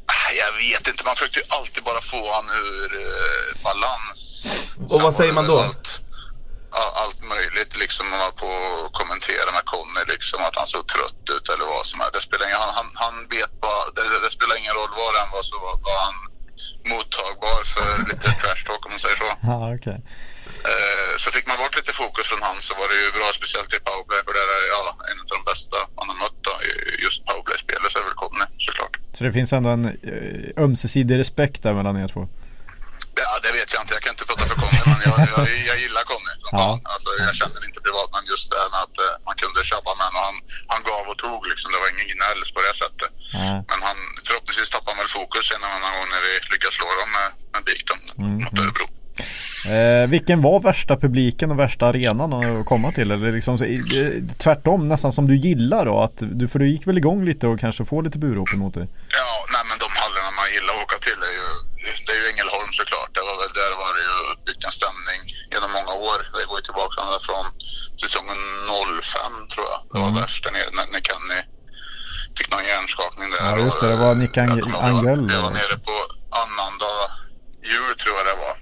[0.05, 4.45] Ah, Jag vet inte, man försökte ju alltid bara få han ur eh, balans.
[4.89, 5.59] Och vad säger man då?
[5.59, 6.01] Allt,
[7.01, 8.03] allt möjligt liksom.
[8.09, 8.51] Man var på
[8.99, 12.15] kommentera med Conny liksom att han såg trött ut eller vad som helst.
[12.17, 15.31] Det spelar ingen, han, han, han vet bara, det, det spelar ingen roll det än
[15.35, 16.17] var så var, var han
[16.91, 19.29] mottagbar för lite trash talk om man säger så.
[19.51, 19.99] Ja, okej.
[20.71, 23.71] Eh, så fick man bort lite fokus från han så var det ju bra, speciellt
[23.77, 26.53] i powerplay för det är ja, en av de bästa man har mött då,
[27.05, 28.93] just powerplay-spelet så är väl Conny såklart.
[29.15, 32.27] Så det finns ändå en eh, ömsesidig respekt där mellan er två?
[33.25, 33.93] Ja, det vet jag inte.
[33.97, 36.59] Jag kan inte prata för Conny, men jag, jag, jag gillar Conny som Ja.
[36.63, 36.79] fan.
[36.93, 40.23] Alltså, jag känner inte privat, men just det att eh, man kunde tjabba med honom.
[40.27, 40.35] Han,
[40.73, 41.67] han gav och tog liksom.
[41.73, 43.11] Det var ingen gnäll på det sättet.
[43.39, 43.49] Ja.
[43.71, 46.87] Men han, förhoppningsvis tappar han väl fokus sen en annan gång när vi lyckas slå
[47.01, 48.87] dem med, med Bigton Mm, mot Örebro.
[49.75, 53.11] Eh, vilken var värsta publiken och värsta arenan att komma till?
[53.11, 55.99] Eller liksom, eh, tvärtom nästan som du gillar då?
[55.99, 58.87] Att du, för du gick väl igång lite och kanske få lite burop emot dig?
[59.19, 61.47] Ja, nej men de hallarna man gillar att åka till är ju,
[62.05, 63.09] det är ju Ängelholm såklart.
[63.17, 64.15] Det var väl där var det ju
[64.47, 65.19] byggt en stämning
[65.53, 66.19] genom många år.
[66.37, 67.45] Det går ju tillbaka ända från
[68.03, 68.39] säsongen
[69.01, 69.79] 05 tror jag.
[69.91, 70.21] Det var Mm.
[70.21, 71.39] värst där nere när, när Kenny
[72.37, 73.41] fick någon hjärnskakning där.
[73.45, 73.87] Ja, just det.
[73.93, 74.51] Det var Nick Ang-
[74.89, 75.95] Angell, Jag var nere på
[76.43, 76.99] annandag
[77.73, 78.55] jul tror jag det var.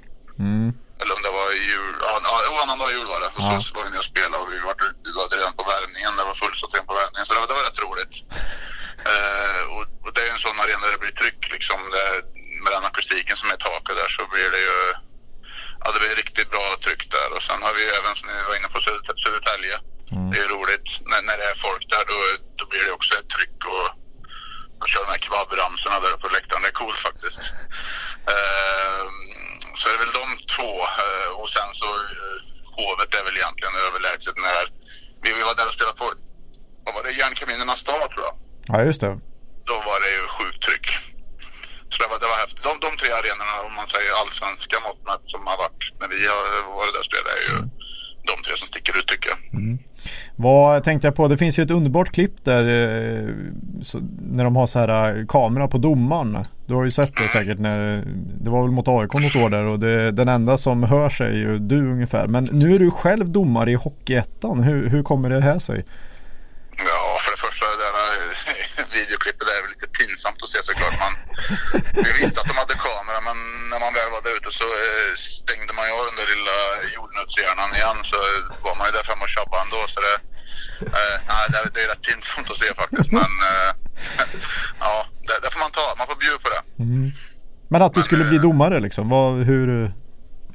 [0.47, 0.67] Mm.
[1.01, 3.29] Eller om det var jul, ja, ja jo, annandag jul var det.
[3.37, 3.61] Och Ja.
[3.65, 4.75] så var vi nere och spelade och vi var,
[5.07, 6.11] vi var redan på värmningen.
[6.19, 7.25] Det var fullsatt redan på värmningen.
[7.25, 8.15] Så det var, det var rätt roligt.
[9.13, 11.79] Eh, och, och det är en sån arena där det blir tryck liksom.
[11.95, 12.05] Det,
[12.65, 14.77] med den akustiken som är i taket där så blir det ju
[15.83, 17.29] Ja, det blir riktigt bra tryck där.
[17.35, 19.75] Och sen har vi även, som ni var inne på, Söder- Södertälje.
[20.31, 20.87] Det är roligt.
[21.09, 22.17] När, när det är folk där då,
[22.59, 23.59] då blir det också ett tryck.
[23.75, 23.87] Och,
[24.81, 26.61] och kör de här kebabramsorna där på läktaren.
[26.63, 27.39] Det är coolt faktiskt.
[28.33, 29.03] Eh,
[29.79, 30.71] så är det väl de två.
[31.05, 32.37] Eh, och sen så eh,
[32.77, 34.63] Hovet är väl egentligen överlägset när
[35.23, 36.07] vi, vi var där och spelade på,
[36.85, 38.35] vad var det, Järnkaminernas dag tror jag.
[38.67, 39.13] Ja, just det.
[39.69, 40.87] Då var det ju sjukt tryck.
[42.05, 42.63] Det var, det var häftigt.
[42.67, 46.19] De, de tre arenorna, om man säger allsvenska mått mätt, som har varit när vi
[46.31, 46.41] har
[46.79, 47.55] varit där och spelat är ju
[48.29, 49.39] de tre som sticker ut tycker jag.
[49.61, 49.77] Mm.
[50.35, 51.27] Vad tänkte jag på?
[51.27, 53.29] Det finns ju ett underbart klipp där eh,
[53.81, 53.99] så,
[54.37, 56.45] när de har så här eh, kamera på domaren.
[56.67, 58.03] Du har ju sett det säkert när
[58.41, 61.31] det var väl mot AIK något år där och det, den enda som hörs är
[61.31, 62.27] ju du ungefär.
[62.27, 64.63] Men nu är du själv domare i Hockeyettan.
[64.63, 65.85] Hur, hur kommer det här sig?
[66.77, 67.95] Ja, för det första det där
[68.77, 70.95] eh, videoklippet där är väl lite pinsamt att se såklart.
[71.03, 71.13] Man,
[72.05, 73.37] vi visste att de hade kamera men
[73.71, 76.57] när man väl var där ute så eh, stängde man ju av den där lilla
[76.95, 78.17] jordnötshjärnan igen så
[78.65, 79.79] var man ju där framme och tjabbade ändå.
[79.93, 80.15] Så det,
[80.99, 83.69] eh, nej, det, är- det är rätt pinsamt att se faktiskt men eh,
[84.85, 84.93] ja,
[85.27, 85.85] det, det får man ta.
[85.99, 86.61] Man får bjuda på det.
[87.73, 89.03] Men att du skulle bli domare liksom.
[89.09, 89.67] Vad, hur,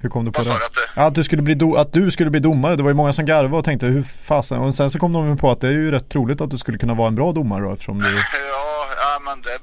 [0.02, 0.52] Hur kom du på det?
[0.54, 0.86] att det?
[0.96, 2.76] Ja, att, du skulle bli do- att du skulle bli domare.
[2.76, 4.58] Det var ju många som garvade och tänkte hur fasen.
[4.58, 6.78] Och sen så kom de på att det är ju rätt troligt att du skulle
[6.78, 8.08] kunna vara en bra domare då eftersom du...
[8.54, 9.58] Ja, ja men det,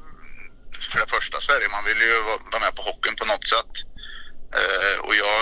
[0.90, 2.14] för det första så är det, man vill ju
[2.52, 3.74] vara med på hockeyn på något sätt.
[4.60, 5.38] Eh, och jag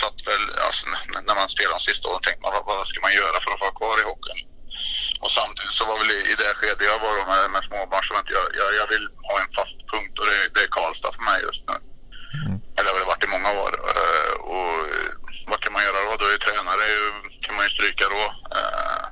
[0.00, 0.82] satt väl, alltså,
[1.26, 3.64] när man spelade de sista åren tänkte man vad, vad ska man göra för att
[3.66, 4.42] vara kvar i hockeyn?
[5.24, 8.04] Och samtidigt så var väl i, i det skede jag var då med, med småbarn
[8.06, 11.24] så jag, jag, jag vill ha en fast punkt och det, det är Karlstad för
[11.30, 11.76] mig just nu.
[12.76, 13.72] Eller det har väl varit i många år.
[14.58, 15.10] Och eh,
[15.50, 16.16] vad kan man göra då?
[16.16, 16.84] Då är ju tränare
[17.44, 18.24] kan man ju stryka då.
[18.58, 19.04] Eh,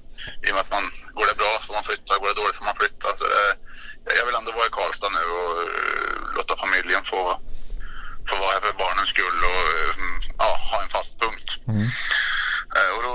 [0.44, 0.84] I och med att man,
[1.16, 3.08] går det bra får man flytta, går det dåligt får man flytta.
[3.18, 3.46] Så det,
[4.18, 7.20] jag vill ändå vara i Karlstad nu och eh, låta familjen få,
[8.28, 9.94] få vara här för barnens skull och eh,
[10.42, 11.50] ja, ha en fast punkt.
[12.76, 13.12] Eh, och då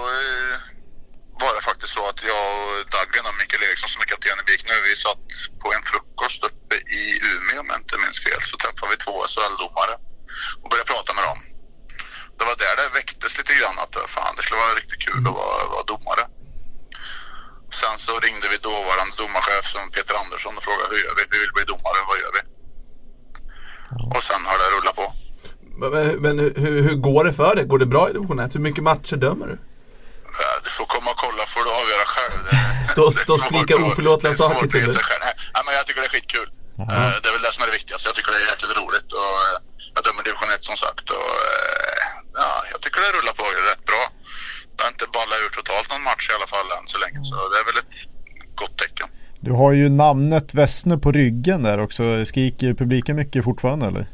[1.42, 4.44] var det faktiskt så att jag och Dagen och Mikael Eriksson som är kapten i
[4.50, 5.28] BIK nu, vi satt
[5.62, 8.42] på en frukost uppe i Umeå om jag inte minns fel.
[8.50, 9.96] Så träffade vi två SHL-domare
[10.62, 11.40] och började prata med dem.
[12.42, 15.22] Det var där det väcktes lite grann att eh, fan, det skulle vara riktigt kul
[15.30, 16.24] att vara, vara domare.
[17.80, 21.24] Sen så ringde vi dåvarande domarchef som Peter Andersson och frågade hur gör vi?
[21.34, 22.42] Vi vill bli domare, vad gör vi?
[24.16, 25.06] Och sen har det rullat på.
[25.82, 27.66] Men, men hur, hur går det för dig?
[27.66, 28.56] Går det bra i division 1?
[28.56, 29.56] Hur mycket matcher dömer du?
[30.40, 32.34] Ja, Du får komma och kolla får du avgöra själv.
[32.46, 35.04] Det- Stå- det är stå och skrika oförlåtliga saker till dig.
[35.56, 36.50] Nej, men jag tycker det är skitkul.
[36.80, 36.88] Eh,
[37.22, 38.08] Det är väl det som är det viktigaste.
[38.10, 39.10] Jag tycker det är jäkligt roligt.
[39.22, 39.58] Och eh,
[39.96, 41.06] jag dömer division 1 som sagt.
[41.18, 42.04] Och, eh,
[42.42, 44.04] ja, jag tycker det rullar på rätt bra.
[44.76, 47.20] Det har inte ballat ur totalt någon match i alla fall än så länge.
[47.30, 47.96] Så det är väl ett
[48.62, 49.08] gott tecken.
[49.48, 52.04] Du har ju namnet Wessner på ryggen där också.
[52.32, 54.06] Skriker publiken mycket fortfarande eller?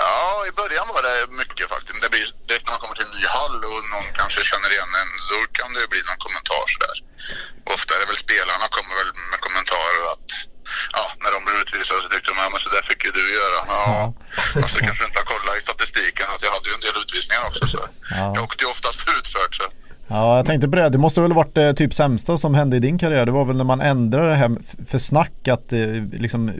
[0.00, 2.02] Ja, i början var det mycket faktiskt.
[2.04, 4.92] Det blir, direkt när man kommer till en ny hall och någon kanske känner igen
[5.00, 6.96] en, då kan det ju bli någon kommentar sådär.
[7.74, 10.28] Ofta är det väl spelarna kommer väl med kommentarer att
[10.98, 13.24] ja, när de blir utvisade så tyckte de ja, men så där fick ju du
[13.40, 13.58] göra.
[13.74, 14.14] Ja,
[14.62, 17.42] fast jag kanske inte har kollat i statistiken att jag hade ju en del utvisningar
[17.50, 17.80] också så
[18.18, 18.26] Ja.
[18.36, 19.66] jag åkte ju oftast utfört så.
[20.10, 20.88] Ja, jag tänkte på det.
[20.88, 23.26] Det måste väl varit det typ sämsta som hände i din karriär.
[23.26, 24.50] Det var väl när man ändrade det här
[24.90, 25.86] för snack att det
[26.24, 26.54] liksom eh,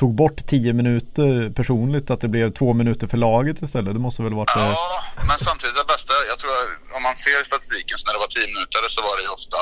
[0.00, 2.10] tog bort 10 minuter personligt.
[2.10, 3.94] Att det blev två minuter för laget istället.
[3.94, 4.60] Det måste väl varit det.
[4.60, 8.12] Ja, men samtidigt det bästa, jag tror att om man ser i statistiken så när
[8.16, 9.58] det var 10 minuter så var det ju ofta,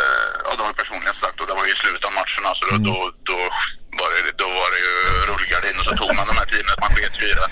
[0.00, 2.50] eh, ja det var ju personligen sagt och det var ju i slutet av matcherna
[2.58, 2.96] så då, då,
[3.30, 3.36] då,
[4.00, 4.92] var det, då var det ju
[5.30, 7.48] rullgardin och så tog man de här 10 minuterna, man sket ju i det.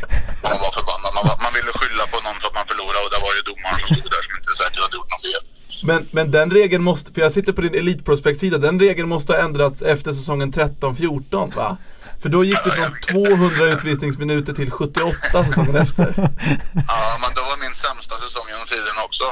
[0.46, 3.12] Man var förbannad, man, var- man ville skylla på någon för att man förlorade och
[3.14, 5.44] det var ju domaren som stod där som inte säkert hade gjort något fel.
[5.88, 9.38] Men, men den regeln måste, för jag sitter på din Elitprospect-sida, den regeln måste ha
[9.46, 11.76] ändrats efter säsongen 13-14 va?
[12.22, 12.92] För då gick det från
[13.26, 15.12] 200 utvisningsminuter till 78
[15.46, 16.14] säsongen efter.
[16.88, 19.24] Ja, men det var min sämsta säsong genom tiden också.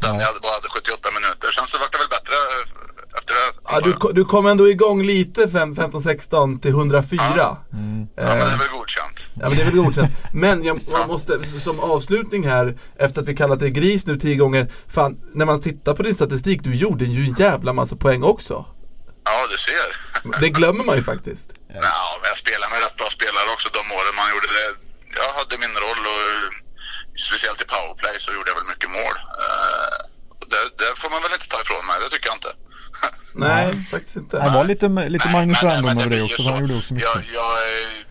[0.00, 1.50] Den jag hade bara hade 78 minuter.
[1.52, 3.46] Sen så vart det väl bättre eh, efter det.
[3.64, 7.22] Ja, du, du kom ändå igång lite fem- 15-16 till 104.
[7.28, 9.16] Ja, men det är väl godkänt.
[9.34, 10.12] Ja men det är väl godkänt.
[10.32, 14.36] Men jag, jag måste, som avslutning här, efter att vi kallat dig gris nu tio
[14.36, 14.72] gånger.
[14.88, 18.64] Fan, när man tittar på din statistik, du gjorde ju en jävla massa poäng också.
[19.24, 20.40] Ja, du ser.
[20.40, 21.48] Det glömmer man ju faktiskt.
[21.68, 21.74] Ja,
[22.20, 24.66] men jag spelade med rätt bra spelare också de åren man gjorde det.
[25.20, 26.24] Jag hade min roll och
[27.28, 29.14] speciellt i powerplay så gjorde jag väl mycket mål.
[29.44, 29.98] Eh,
[30.52, 32.52] det, det får man väl inte ta ifrån mig, det tycker jag inte.
[33.46, 34.36] Nej, faktiskt inte.
[34.44, 36.42] Det var lite, lite Nej, Magnus men- Wernbloom över det också.
[36.42, 36.50] så.
[36.50, 37.08] Han gjorde också mycket.
[37.14, 38.04] Jag, jag, är-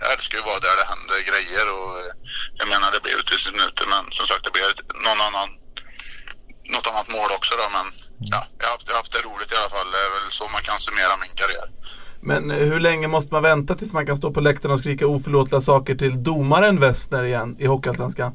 [0.00, 2.12] jag älskar ju att vara där det händer grejer och eh,
[2.60, 4.68] jag menar det blir utvisningsminuter men som sagt det blir
[5.06, 5.48] någon annan,
[6.74, 7.86] något annat mål också då men
[8.32, 9.88] ja, jag har haft, jag har haft det roligt i alla fall.
[9.94, 11.68] Det är väl så man kan summera min karriär.
[12.26, 15.06] Men eh, hur länge måste man vänta tills man kan stå på läktaren och skrika
[15.06, 18.32] oförlåtliga saker till domaren Westner igen i Hockeyallsvenskan?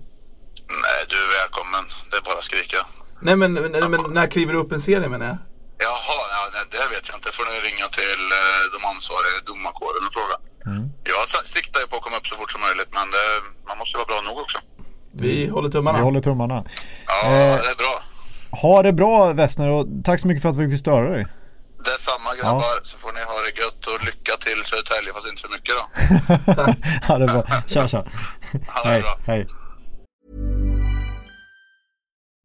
[0.85, 1.83] Nej, du är välkommen.
[2.11, 2.77] Det är bara att skrika.
[3.21, 5.37] Nej men, men, men när kliver du upp en serie menar jag?
[5.87, 7.29] Jaha, ja, det vet jag inte.
[7.37, 10.35] får ni ringa till eh, de ansvariga i domarkåren och fråga.
[11.13, 13.25] Jag sa- siktar ju på att komma upp så fort som möjligt men det,
[13.67, 14.57] man måste ju vara bra nog också.
[15.25, 15.97] Vi håller tummarna.
[15.97, 16.63] Vi håller tummarna.
[17.07, 17.55] Ja, Eh.
[17.65, 17.95] det är bra.
[18.61, 21.25] Ha det bra Wessner och tack så mycket för att vi fick störa dig.
[21.85, 25.27] Det är samma grabbar, så får ni ha det gött och lycka till Södertälje fast
[25.27, 27.07] inte för mycket då.
[27.13, 27.43] ha det bra.
[27.67, 28.03] Tja tja.
[28.67, 29.17] Ha det Hej, bra.
[29.25, 29.47] hej.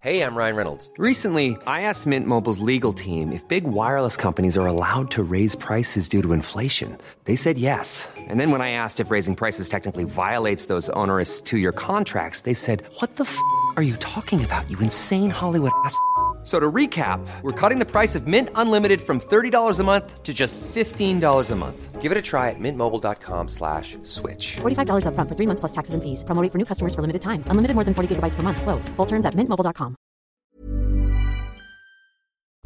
[0.01, 0.91] Hey, I'm Ryan Reynolds.
[0.99, 5.55] Recently, I asked Mint Mobile's legal team if big wireless companies are allowed to raise
[5.57, 6.99] prices due to inflation.
[7.25, 8.07] They said yes.
[8.29, 12.43] And then when I asked if raising prices technically violates those onerous two year contracts,
[12.43, 13.39] they said, What the f
[13.77, 15.97] are you talking about, you insane Hollywood ass?
[16.45, 20.23] F- So to recap, we're cutting the price of Mint Unlimited from $30 a month
[20.23, 22.03] to just $15 a month.
[22.03, 24.57] Give it a try at mintmobile.com slash switch.
[24.61, 26.23] $45 upfront for three months plus taxes and fees.
[26.25, 27.43] Promo rate for new customers for limited time.
[27.51, 28.61] Unlimited more than 40 gigabytes per month.
[28.63, 28.91] Slows.
[28.97, 29.95] Full terms at mintmobile.com.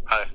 [0.07, 0.27] Hej.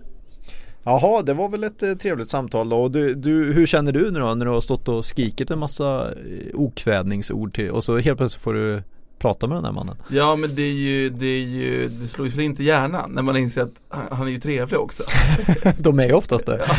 [0.85, 2.81] Jaha, det var väl ett eh, trevligt samtal då.
[2.83, 5.59] Och du, du, hur känner du nu då när du har stått och skrikit en
[5.59, 6.15] massa eh,
[6.53, 8.83] okvädningsord till och så helt plötsligt får du
[9.23, 9.95] prata med den här mannen.
[10.07, 13.21] Ja men det är ju, det är ju, det slår ju för inte hjärnan när
[13.21, 15.03] man inser att han, han är ju trevlig också.
[15.77, 16.59] De är ju oftast det.
[16.67, 16.75] Ja.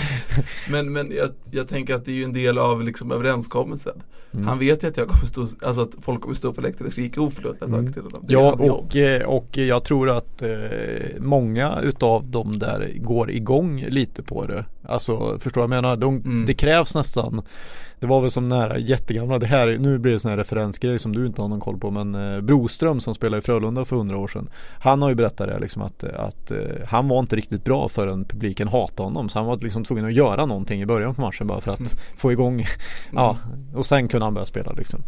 [0.70, 4.02] Men, men jag, jag tänker att det är ju en del av liksom överenskommelsen.
[4.33, 4.46] Mm.
[4.46, 6.92] Han vet ju att jag kommer stå, alltså att folk kommer stå på läktaren och
[6.92, 8.24] skrika oförlåtliga saker till honom.
[8.26, 10.48] Det Ja och, eh, och jag tror att eh,
[11.18, 14.64] många utav dem där går igång lite på det.
[14.88, 15.96] Alltså förstår du vad jag menar?
[15.96, 16.44] De, Mm.
[16.46, 17.42] Det krävs nästan
[18.05, 21.12] Det var väl som här jättegamla, det här, nu blir det sån här referensgrej som
[21.12, 24.19] du inte har någon koll på men eh, Broström som spelade i Frölunda för hundra
[24.19, 24.49] år sedan
[24.81, 28.25] Han har ju berättat det liksom att, att eh, han var inte riktigt bra förrän
[28.25, 31.47] publiken hatade honom så han var liksom tvungen att göra någonting i början på matchen
[31.47, 32.64] bara för att få igång
[33.12, 33.37] Ja,
[33.75, 35.03] och sen kunde han börja spela liksom.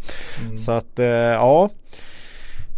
[0.44, 0.56] Mm.
[0.56, 1.70] Så att, eh, ja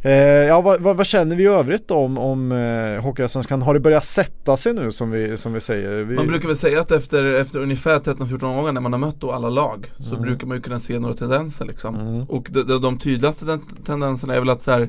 [0.03, 3.63] Eh, ja, vad, vad, vad känner vi i övrigt om, om eh, Hockeyallsvenskan?
[3.63, 5.91] Har det börjat sätta sig nu som vi, som vi säger?
[6.03, 9.21] Vi, Man brukar väl säga att efter, efter ungefär 13-14 gånger när man har mött
[9.21, 10.23] då alla lag så Mm.
[10.29, 11.95] brukar man ju kunna se några tendenser liksom.
[11.95, 12.23] Mm.
[12.25, 14.89] Och de, de, de tydligaste ten- tendenserna är väl att så här,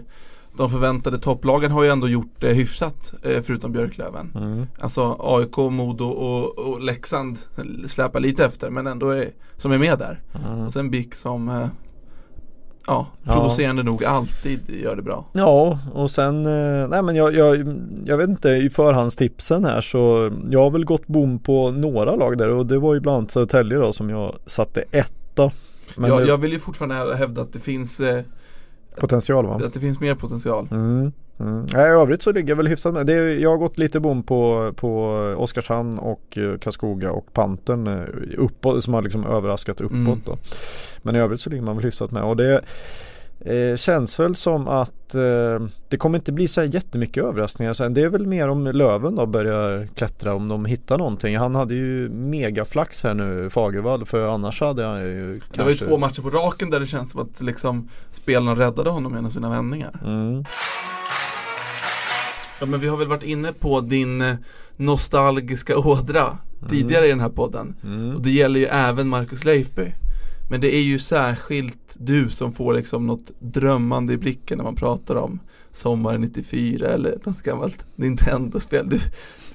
[0.58, 4.32] de förväntade topplagen har ju ändå gjort det hyfsat eh, förutom Björklöven.
[4.36, 4.66] Mm.
[4.80, 7.38] Alltså AIK, Modo och, och Leksand
[7.88, 10.20] släpar lite efter men ändå är, som är med där.
[10.48, 10.66] Mm.
[10.66, 11.68] Och sen BIK som
[12.90, 13.34] Ja, Ja.
[13.34, 15.26] provocerande nog alltid gör det bra.
[15.34, 20.32] Ja, och sen, eh, nej men jag, jag, jag vet inte i förhandstipsen här så
[20.50, 23.32] jag har väl gått bom på några lag där och det var ju bland annat
[23.32, 25.52] Södertälje då som jag satte etta.
[25.96, 28.22] Men jag, det, jag vill ju fortfarande hävda att det finns eh,
[29.00, 29.62] potential va?
[29.66, 30.68] Att det finns mer potential.
[30.72, 31.12] Mm.
[31.40, 31.66] Mm.
[31.66, 33.06] I övrigt så ligger jag väl hyfsat med.
[33.06, 37.88] Det är, jag har gått lite bom på, på Oskarshamn och eh, Karlskoga och Pantern
[37.88, 38.04] eh,
[38.38, 40.22] uppåt, som har liksom överraskat uppåt Mm.
[40.26, 40.38] då.
[41.02, 42.24] Men i övrigt så ligger man väl hyfsat med.
[42.24, 42.62] Och det
[43.40, 47.94] eh, känns väl som att eh, det kommer inte bli så här jättemycket överraskningar sen.
[47.94, 51.38] Det är väl mer om Löven då börjar klättra om de hittar någonting.
[51.38, 55.58] Han hade ju megaflax här nu Fagervall för annars hade han ju kanske...
[55.58, 58.90] Det var ju två matcher på raken där det känns som att liksom spelarna räddade
[58.90, 60.00] honom genom sina vändningar.
[60.06, 60.44] Mm.
[62.60, 64.36] Ja men vi har väl varit inne på din eh,
[64.78, 66.38] nostalgiska ådra
[66.70, 67.76] tidigare i den här podden.
[67.84, 68.16] Mm.
[68.16, 69.94] Och det gäller ju även Marcus Leifby.
[70.50, 74.76] Men det är ju särskilt du som får liksom något drömmande i blicken när man
[74.76, 75.40] pratar om
[75.72, 78.90] sommaren 94 eller något gammalt Nintendo-spel.
[78.90, 79.00] Du,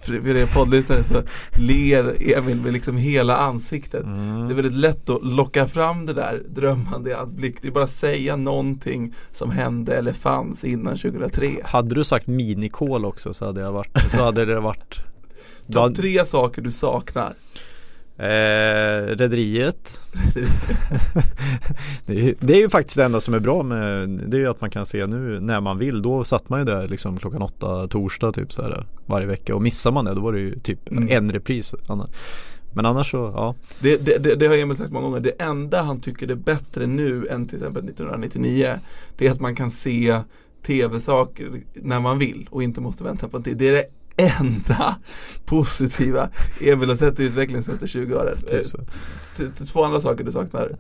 [0.05, 1.23] för er poddlyssnare så
[1.61, 4.05] ler Emil med liksom hela ansiktet.
[4.05, 4.47] Mm.
[4.47, 7.57] Det är väldigt lätt att locka fram det där drömmande i hans blick.
[7.63, 11.51] Det är bara att säga någonting som hände eller fanns innan 2003.
[11.65, 15.01] Hade du sagt minikol också så hade jag varit, då hade det varit
[15.73, 17.35] Topp tre saker du saknar.
[18.17, 20.03] Eh, Rederiet
[22.07, 24.47] det, är, det är ju faktiskt det enda som är bra med Det är ju
[24.47, 27.43] att man kan se nu när man vill Då satt man ju där liksom klockan
[27.43, 30.59] åtta torsdag typ så här Varje vecka och missar man det då var det ju
[30.59, 31.09] typ Mm.
[31.11, 31.75] en repris
[32.73, 35.21] Men annars så ja Det, det, det, det har Emil sagt många gånger.
[35.21, 38.79] Det enda han tycker är bättre nu än till exempel 1999
[39.17, 40.21] Det är att man kan se
[40.67, 43.57] tv-saker när man vill och inte måste vänta på en tid.
[43.57, 43.85] Det är det
[44.17, 44.95] enda
[45.45, 46.29] positiva
[46.61, 48.37] Emil har sett i utvecklingen de senaste 20 åren.
[48.49, 48.67] typ.
[49.41, 50.77] Eh, Två andra saker du saknar.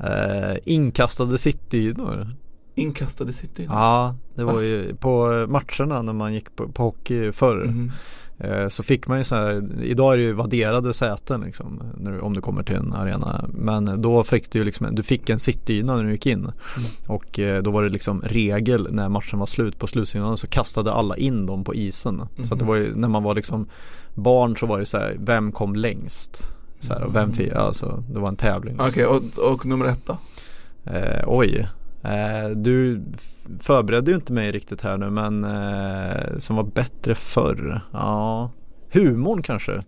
[0.53, 2.29] eh, Inkastade citydynor
[2.77, 3.65] Inkastade city.
[3.71, 7.93] Ja det var ju på matcherna när man gick på, på hockey förr Mhm.
[8.69, 11.83] Så fick man ju så här, idag är det ju vadderade säten liksom,
[12.23, 13.45] om du kommer till en arena.
[13.55, 16.51] Men då fick du ju liksom, du fick en sittdyna när du gick in.
[17.07, 20.93] Och eh, då var det liksom regel när matchen var slut på slutsignalen så kastade
[20.93, 22.23] alla in dem på isen.
[22.45, 23.67] Så att det var ju, när man var liksom
[24.15, 26.55] barn så var det så här, vem kom längst?
[26.81, 28.75] Så här, och vem fick, alltså det var en tävling.
[28.75, 29.31] Okej, liksom.
[29.37, 30.19] och, och nummer ett då?
[30.91, 31.69] Eh, oj.
[32.05, 33.03] Eh, du
[33.61, 37.81] förberedde ju inte mig riktigt här nu men eh, som var bättre förr.
[37.93, 38.51] Ja.
[38.91, 39.83] Humorn kanske.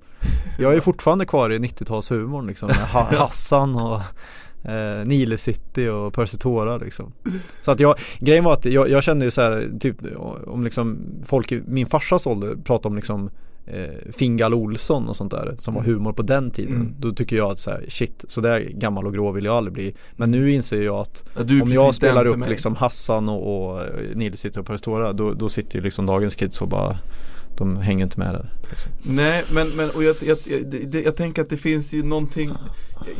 [0.58, 2.70] Jag är fortfarande kvar i 90-talshumorn liksom.
[2.92, 4.00] Hassan och
[4.70, 7.12] eh, Nile City och Percy Tora liksom.
[7.60, 9.96] Så att jag, grejen var att jag, jag kände ju så här typ
[10.46, 13.30] om liksom folk i min farsas ålder pratade om liksom
[13.66, 16.74] eh, Fingal Olsson och sånt där som var humor på den tiden.
[16.74, 16.94] Mm.
[16.98, 19.72] Då tycker jag att så här, shit, så där gammal och grå vill jag aldrig
[19.72, 19.94] bli.
[20.16, 22.48] Men nu inser jag att Ja, om jag spelar upp mig.
[22.48, 23.82] liksom Hassan och, och
[24.14, 26.98] Nils sitter och Paristora då, då sitter ju liksom dagens kids och bara
[27.58, 28.92] De hänger inte med där liksom.
[29.02, 32.52] Nej men, men och jag, jag, jag, jag tänker att det finns ju någonting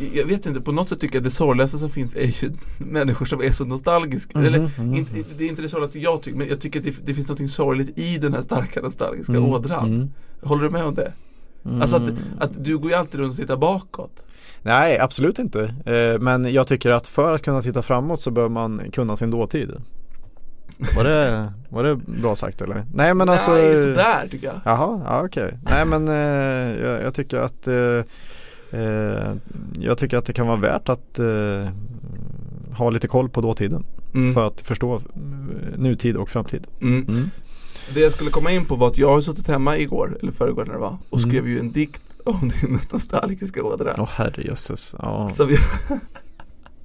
[0.01, 2.44] jag, jag vet inte, på något sätt tycker jag att det sorgligaste som finns är
[2.44, 4.94] ju människor som är så nostalgiska Mhm, Eller, mhm.
[4.94, 7.29] inte, det är inte det sorgligaste jag tycker men jag tycker att det, det finns
[7.29, 10.10] någonting sorgligt i den här starka nostalgiska Mm, ådran mm.
[10.42, 11.13] Håller du med om det?
[11.81, 14.25] Alltså att, att du går ju alltid runt och tittar bakåt
[14.63, 18.48] Nej absolut inte eh, Men jag tycker att för att kunna titta framåt så bör
[18.48, 19.71] man kunna sin dåtid
[20.96, 22.85] Var det, var det bra sagt eller?
[22.94, 25.58] Nej men alltså Nej, sådär tycker jag Jaha, ja, okej.
[25.71, 28.04] Nej men eh, jag, jag tycker att eh,
[28.81, 29.33] eh,
[29.81, 31.69] Jag tycker att det kan vara värt att eh,
[32.77, 33.85] ha lite koll på dåtiden.
[34.14, 34.35] Mm.
[34.35, 35.02] för att förstå eh,
[35.79, 36.67] nutid och framtid.
[36.83, 37.06] Mm.
[37.08, 37.31] Mm.
[37.94, 40.64] Det jag skulle komma in på var att jag har suttit hemma igår, eller förrgår
[40.64, 41.31] när det var, och Mm.
[41.31, 43.94] skrev ju en dikt om din nostalgiska ådra.
[43.98, 44.94] Åh herrejösses.
[44.98, 45.29] Ja.
[45.35, 45.58] Som jag,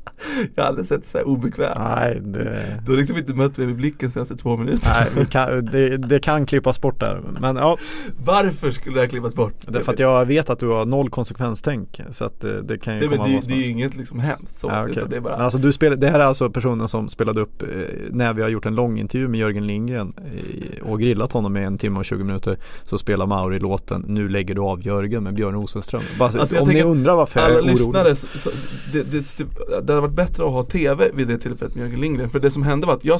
[0.55, 1.73] jag har aldrig sett så här obekväm.
[1.77, 5.07] Nej, det, Du har liksom inte mött mig med blicken senaste två minuter.
[5.15, 7.21] nej kan, det, det kan klippas bort där.
[7.39, 7.77] Men ja,
[8.25, 9.53] Varför skulle det här klippas bort?
[9.67, 12.01] det är för att jag vet att du har noll konsekvenstänk.
[12.09, 13.71] Så att det, det kan ju Nej men komma det, vad som det är ju
[13.71, 16.19] inget liksom hemskt så, Ja, utan det är bara Men alltså du spel, det här
[16.19, 17.67] är alltså personen som spelade upp eh,
[18.11, 21.63] när vi har gjort en lång intervju med Jörgen Lindgren eh, och grillat honom i
[21.63, 25.33] en timme och 20 minuter så spelar Mauri låten Nu lägger du av Jörgen med
[25.33, 26.01] Björn Rosenström.
[26.19, 27.71] Bara, Alltså, om ni undrar varför jag är orolig.
[27.71, 28.49] lyssnare, så, så,
[28.93, 29.47] det, det, typ,
[29.91, 32.51] det hade varit bättre att ha TV vid det tillfället med Jörgen Lindgren För det
[32.51, 33.19] som hände var att jag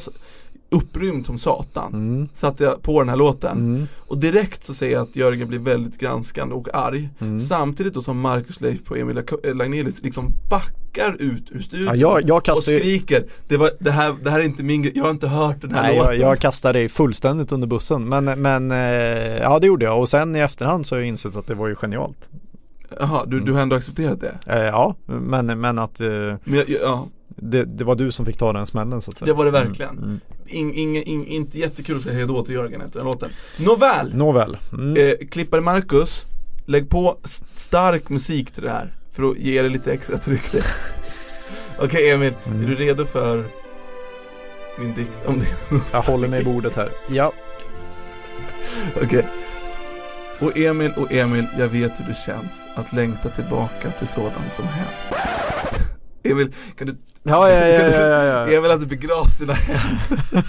[0.69, 2.27] upprymd som satan Mm.
[2.33, 3.87] Satte jag på den här låten Mm.
[4.07, 7.39] Och direkt så ser jag att Jörgen blir väldigt granskande och arg Mm.
[7.39, 11.95] Samtidigt då som Marcus Leif och Emil Lak- Lagnelius liksom backar ut ur studion Ja,
[11.95, 14.91] jag- jag Och ju- skriker det, var, det, här, det här är inte min grej,
[14.95, 18.09] jag har inte hört den här Nej, låten jag, jag kastar dig fullständigt under bussen.
[18.09, 18.77] Men, men eh,
[19.37, 21.67] ja det gjorde jag och sen i efterhand så har jag insett att det var
[21.67, 22.29] ju genialt.
[22.99, 24.37] Jaha, du, du har ändå accepterat det?
[24.45, 26.07] Eh, ja, men, men att eh,
[26.43, 29.25] Men ja, det, det var du som fick ta den smällen så att säga.
[29.25, 30.03] det var det verkligen Mm.
[30.03, 30.19] Mm.
[30.45, 33.29] In, ing, ing, Inte jättekul att säga hejdå till Jörgen efter den låten
[33.59, 34.15] Nåväl!
[34.15, 34.57] Nåväl.
[34.73, 34.95] Mm.
[35.07, 36.21] Eh, klippare Marcus,
[36.65, 40.51] lägg på st- stark musik till det här för att ge det lite extra tryck
[40.51, 40.63] det.
[41.85, 42.63] Okej Emil, Mm.
[42.63, 43.43] är du redo för
[44.79, 46.89] min dikt om din Jag håller mig i bordet här.
[47.09, 47.33] Ja.
[49.03, 49.27] Okej.
[50.39, 54.65] Och Emil och Emil, jag vet hur det känns att längta tillbaka till sådant som
[54.65, 55.21] hänt.
[56.23, 58.57] Emil, kan du Ja, ja, ja, ja, ja, ja.
[58.57, 60.43] Emil alltså begravt sina händer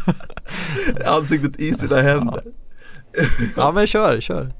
[1.06, 2.42] Ansiktet i sina händer
[3.56, 4.52] ja men kör, kör.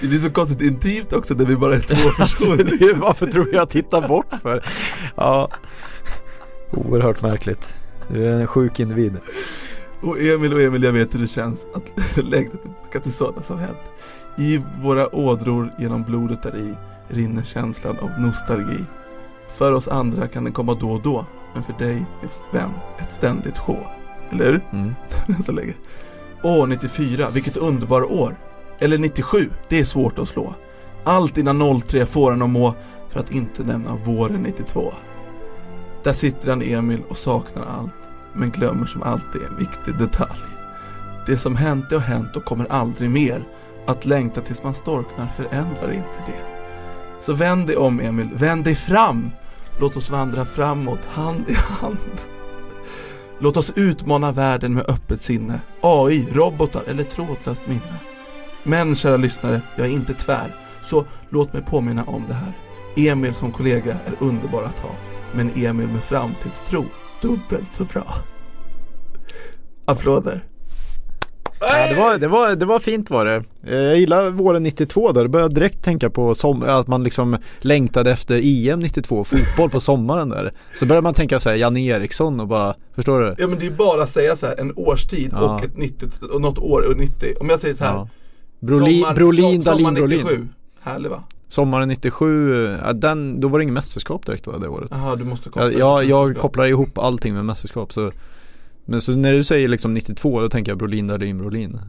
[0.00, 2.94] Det blir så konstigt intimt också när vi bara är två Alltså, personer det är,
[2.94, 4.64] varför tror jag jag tittar bort för?
[5.16, 5.50] Ja.
[6.70, 7.74] Oerhört märkligt.
[8.08, 9.16] Du är en sjuk individ.
[10.00, 13.58] Och Emil och Emil, jag vet hur det känns att längta tillbaka till sådant som
[13.58, 13.78] hänt.
[14.36, 16.74] I våra ådror genom blodet där i
[17.08, 18.84] rinner känslan av nostalgi.
[19.56, 23.12] För oss andra kan den komma då och då, men för dig, ett vän, ett
[23.12, 23.78] ständigt sjå.
[24.30, 24.60] Eller hur?
[24.72, 24.94] Mm.
[25.46, 25.74] Så länge.
[26.42, 28.36] Åh, 94, vilket underbara år.
[28.78, 30.54] Eller 97, det är svårt att slå.
[31.04, 32.74] Allt innan 03 får en att må,
[33.08, 34.92] för att inte nämna våren 92.
[36.04, 37.92] Där sitter han Emil och saknar allt,
[38.34, 40.40] men glömmer som alltid en viktig detalj.
[41.26, 43.44] Det som hänt är och hänt och kommer aldrig mer.
[43.86, 46.44] Att längta tills man storknar förändrar inte det.
[47.20, 49.30] Så vänd dig om Emil, vänd dig fram!
[49.80, 52.20] Låt oss vandra framåt, hand i hand.
[53.38, 55.60] Låt oss utmana världen med öppet sinne.
[55.80, 57.98] AI, robotar eller trådlöst minne.
[58.62, 60.56] Men kära lyssnare, jag är inte tvär.
[60.82, 62.52] Så låt mig påminna om det här.
[62.96, 64.90] Emil som kollega är underbar att ha.
[65.34, 66.84] Men Emil med framtidstro,
[67.20, 68.14] dubbelt så bra.
[69.84, 70.51] Applåder.
[71.68, 73.42] Ja, det, var, det, var, det var fint var det.
[73.76, 75.22] Jag gillar våren 92 där.
[75.22, 79.70] Då började jag direkt tänka på som, att man liksom längtade efter EM 92, fotboll
[79.70, 80.52] på sommaren där.
[80.74, 83.34] Så började man tänka såhär, Janne Eriksson och bara, förstår du?
[83.38, 85.54] Ja men det är bara att säga så här, en årstid Ja.
[85.56, 87.34] och ett 90, och något år och 90.
[87.40, 87.92] Om jag säger så här.
[87.92, 88.08] Ja.
[88.60, 90.18] Brolin, Brolin, som- Dahlin, sommar Brolin.
[90.18, 90.48] 97.
[90.82, 91.22] Härlig va?
[91.48, 94.90] Sommaren 97, ja, den, då var det inget mästerskap direkt va, det året.
[94.94, 98.12] Jaha du måste koppla Jag, det jag, jag kopplar ihop allting med mästerskap så
[98.84, 101.80] Men så när du säger liksom 92 då tänker jag Brolin, Dahlin, Brolin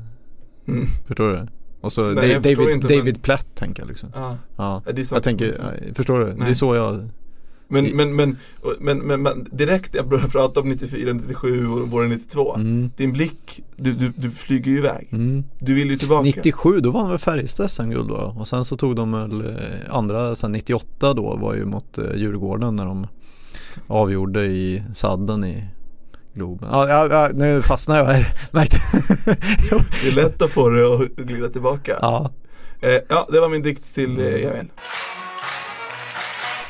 [0.67, 0.87] Mm.
[1.07, 1.47] Förstår du?
[1.81, 4.37] Och så Nej, David, inte, men- David Platt tänker jag liksom Ja.
[4.55, 6.25] Ja, det är jag tänker, ja, förstår du?
[6.25, 6.55] Det är Nej.
[6.55, 7.09] så jag
[7.67, 8.37] Men, men, men,
[8.79, 13.13] men, men, men direkt jag började prata om 94, 97 och våren 92 mm, Din
[13.13, 15.43] blick, du, du, du flyger ju iväg mm.
[15.59, 18.95] Du vill ju tillbaka 97 då vann väl Färjestad SM-guld då och sen så tog
[18.95, 19.55] de väl eh,
[19.89, 23.07] andra, sen 98 då var ju mot eh, Djurgården när de
[23.87, 25.63] avgjorde i sadden i
[26.33, 26.69] Globen.
[26.71, 28.77] Ja, ja, ja nu fastnar jag här, märkte
[30.03, 32.31] Det är lätt att få det att glida tillbaka Ja
[32.81, 34.67] eh, Ja, det var min dikt till eh, Emil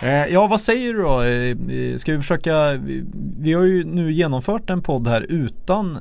[0.01, 1.22] Eh, Ja, vad säger du då?
[1.22, 5.97] Eh, Ska vi försöka, vi- har ju nu genomfört en podd här utan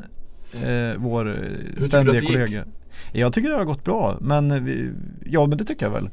[0.65, 2.65] eh, vår eh, ständiga kollega.
[3.13, 4.91] Jag tycker det har gått bra, men vi,
[5.27, 6.11] ja men det tycker jag väl.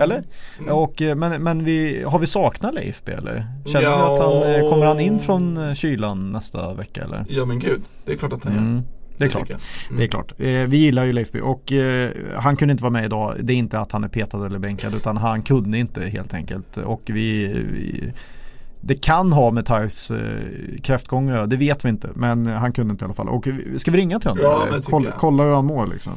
[0.00, 0.22] Eller?
[0.58, 0.74] Mm.
[0.74, 3.46] Och, eh, men, men vi, har vi saknat Leif B eller?
[3.66, 3.90] Känner Ja.
[3.96, 7.24] du att han, eh, kommer han in från eh, kylan nästa vecka eller?
[7.28, 8.82] Ja men gud, det är klart att han gör Mm,
[9.16, 9.50] det är klart.
[9.50, 9.60] Mm.
[9.96, 10.32] Det är klart.
[10.38, 13.36] Eh, vi gillar ju Leif B och eh, han kunde inte vara med idag.
[13.40, 16.76] Det är inte att han är petad eller bänkad utan han kunde inte helt enkelt.
[16.76, 18.12] Och vi, vi
[18.84, 19.86] det kan ha med eh,
[20.82, 22.08] kräftgång att göra, det vet vi inte.
[22.14, 23.28] Men han kunde inte i alla fall.
[23.28, 24.44] Och ska vi ringa till honom?
[24.44, 26.12] Ja, kolla, kolla hur han mår liksom.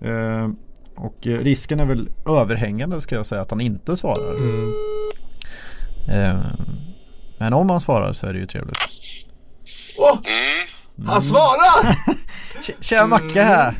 [0.00, 0.48] Eh,
[0.96, 4.30] och eh, risken är väl överhängande ska jag säga att han inte svarar.
[4.34, 4.72] Mm.
[6.08, 6.44] Eh,
[7.38, 8.78] men om han svarar så är det ju trevligt.
[11.06, 11.96] Han svarar!
[12.62, 13.74] Tj- Tjena Macke här.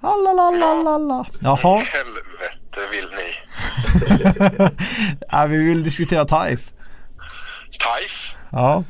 [0.00, 1.26] Hallalalalala.
[1.40, 3.34] Jaha, Helvete vill ni.
[5.30, 6.72] ja, vi vill diskutera TAIF.
[7.80, 8.34] TAIF?
[8.52, 8.84] Ja.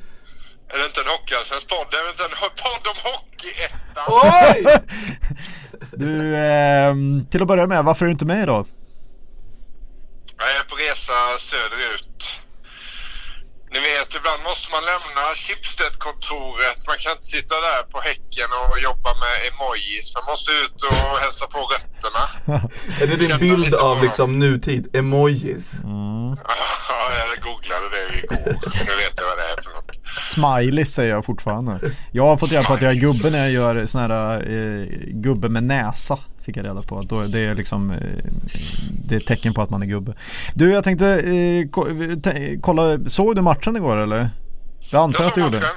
[0.68, 1.86] Är det inte en hockeyallsvensk podd?
[1.90, 2.30] Det är inte en
[2.62, 4.04] podd om Hockeyettan?
[4.08, 4.80] Oj!
[5.96, 8.66] Du, ehm, till att börja med, varför är du inte med idag?
[10.38, 12.40] Jag är på resa söderut.
[13.72, 16.78] Ni vet, ibland måste man lämna Schibsted-kontoret.
[16.86, 20.06] Man kan inte sitta där på Häcken och jobba med emojis.
[20.16, 22.24] Man måste ut och hälsa på rötterna.
[23.02, 24.96] Är det din bild av liksom nutid?
[24.96, 25.66] Emojis?
[26.88, 28.58] Ja, jag googlade det igår.
[28.88, 29.85] Nu vet jag vad det är för något.
[30.36, 31.78] Smiley säger jag fortfarande.
[32.12, 34.86] Jag har fått reda på att jag är gubbe när jag gör sån här eh,
[35.06, 36.18] gubbe med näsa.
[36.42, 37.02] Fick jag reda på.
[37.02, 37.96] Då, det är liksom eh,
[39.06, 40.14] Det är ett tecken på att man är gubbe.
[40.54, 41.88] Du jag tänkte eh, ko-
[42.62, 44.30] kolla, såg du matchen igår eller?
[44.90, 45.56] Jag antar Jag att du gjorde.
[45.56, 45.68] matchen.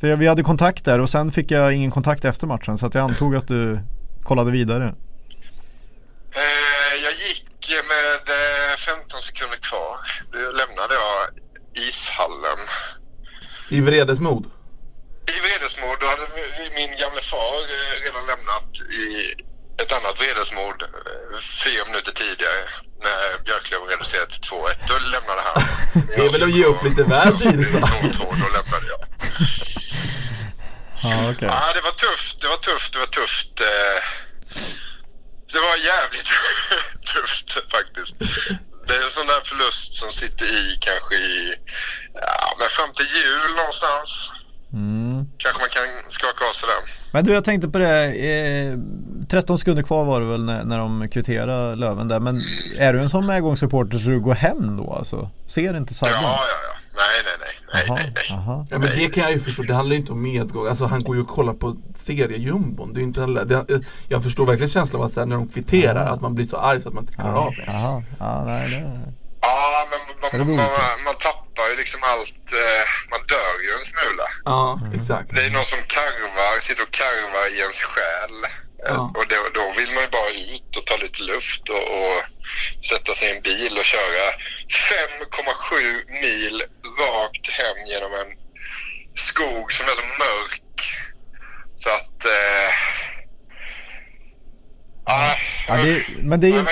[0.00, 2.94] För vi hade kontakt där och sen fick jag ingen kontakt efter matchen så att
[2.94, 3.80] jag antog att du
[4.22, 4.84] kollade vidare.
[6.32, 7.44] Eh, jag gick
[7.92, 9.96] med eh, 15 sekunder kvar.
[10.32, 11.18] Då lämnade jag
[11.88, 12.60] ishallen.
[13.68, 14.44] I vredesmod?
[15.36, 18.70] I vredesmod, då hade mi- min gamle far eh, redan lämnat
[19.02, 19.02] i
[19.82, 22.60] ett annat vredesmod eh, fyra minuter tidigare
[23.04, 24.74] när Björklöv reducerade till 2-1.
[24.88, 25.62] Då lämnade han.
[26.16, 27.80] Det är väl att ge upp lite väl tidigt va?
[28.02, 29.00] 2-2, då lämnade jag.
[31.02, 31.48] Ja okej.
[31.52, 33.60] Ja, det var tufft, det var tufft, det var tufft.
[33.60, 33.98] eh.
[35.52, 36.28] Det var jävligt
[37.14, 38.16] tufft faktiskt.
[38.88, 41.54] Det är en sån där förlust som sitter i kanske i,
[42.14, 44.30] ja men fram till jul någonstans.
[44.72, 45.26] Mm.
[45.42, 46.84] Kanske man kan skaka av sig den.
[47.12, 48.04] Men du jag tänkte på det.
[48.30, 48.72] Eh,
[49.30, 52.20] 13 sekunder kvar var det väl när, när de kvitterade Löven där.
[52.20, 52.42] Men
[52.78, 55.30] är du en sån medgångssupporter så du går hem då alltså?
[55.46, 56.14] Ser inte Ja, Saggen?
[56.22, 56.74] ja, ja.
[56.94, 57.54] Nej, nej, nej.
[57.72, 58.66] Nej, Jaha, nej, nej.
[58.70, 60.66] Ja men det kan jag ju förstå, det handlar ju inte om medgång.
[60.66, 62.94] Alltså han går ju och kollar på seriejumbon.
[62.94, 63.64] Det är inte heller, det,
[64.08, 66.80] jag förstår verkligen känslan av att sen när de kvitterar att man blir så arg
[66.82, 67.64] så att man inte klarar av det.
[67.66, 68.02] Ja
[68.46, 68.76] nej det
[69.40, 70.00] Ja, men
[70.32, 72.44] Ja, man, man, man, man tappar ju liksom allt.
[72.62, 74.26] Eh, man dör ju en smula.
[74.52, 74.62] Ja,
[74.98, 75.28] exakt.
[75.36, 78.36] Det är någon som karvar, sitter och karvar i ens själ.
[78.90, 79.00] Ja.
[79.18, 82.18] Och då, då vill man ju bara ut och ta lite luft och, och
[82.84, 84.24] sätta sig i en bil och köra
[84.68, 86.62] 5,7 mil
[87.00, 88.30] rakt hem genom en
[89.14, 90.80] skog som är så mörk.
[91.76, 92.24] Så att...
[92.24, 92.70] Eh,
[95.04, 95.34] ah,
[95.68, 96.64] Ja, det, men det är ja, ju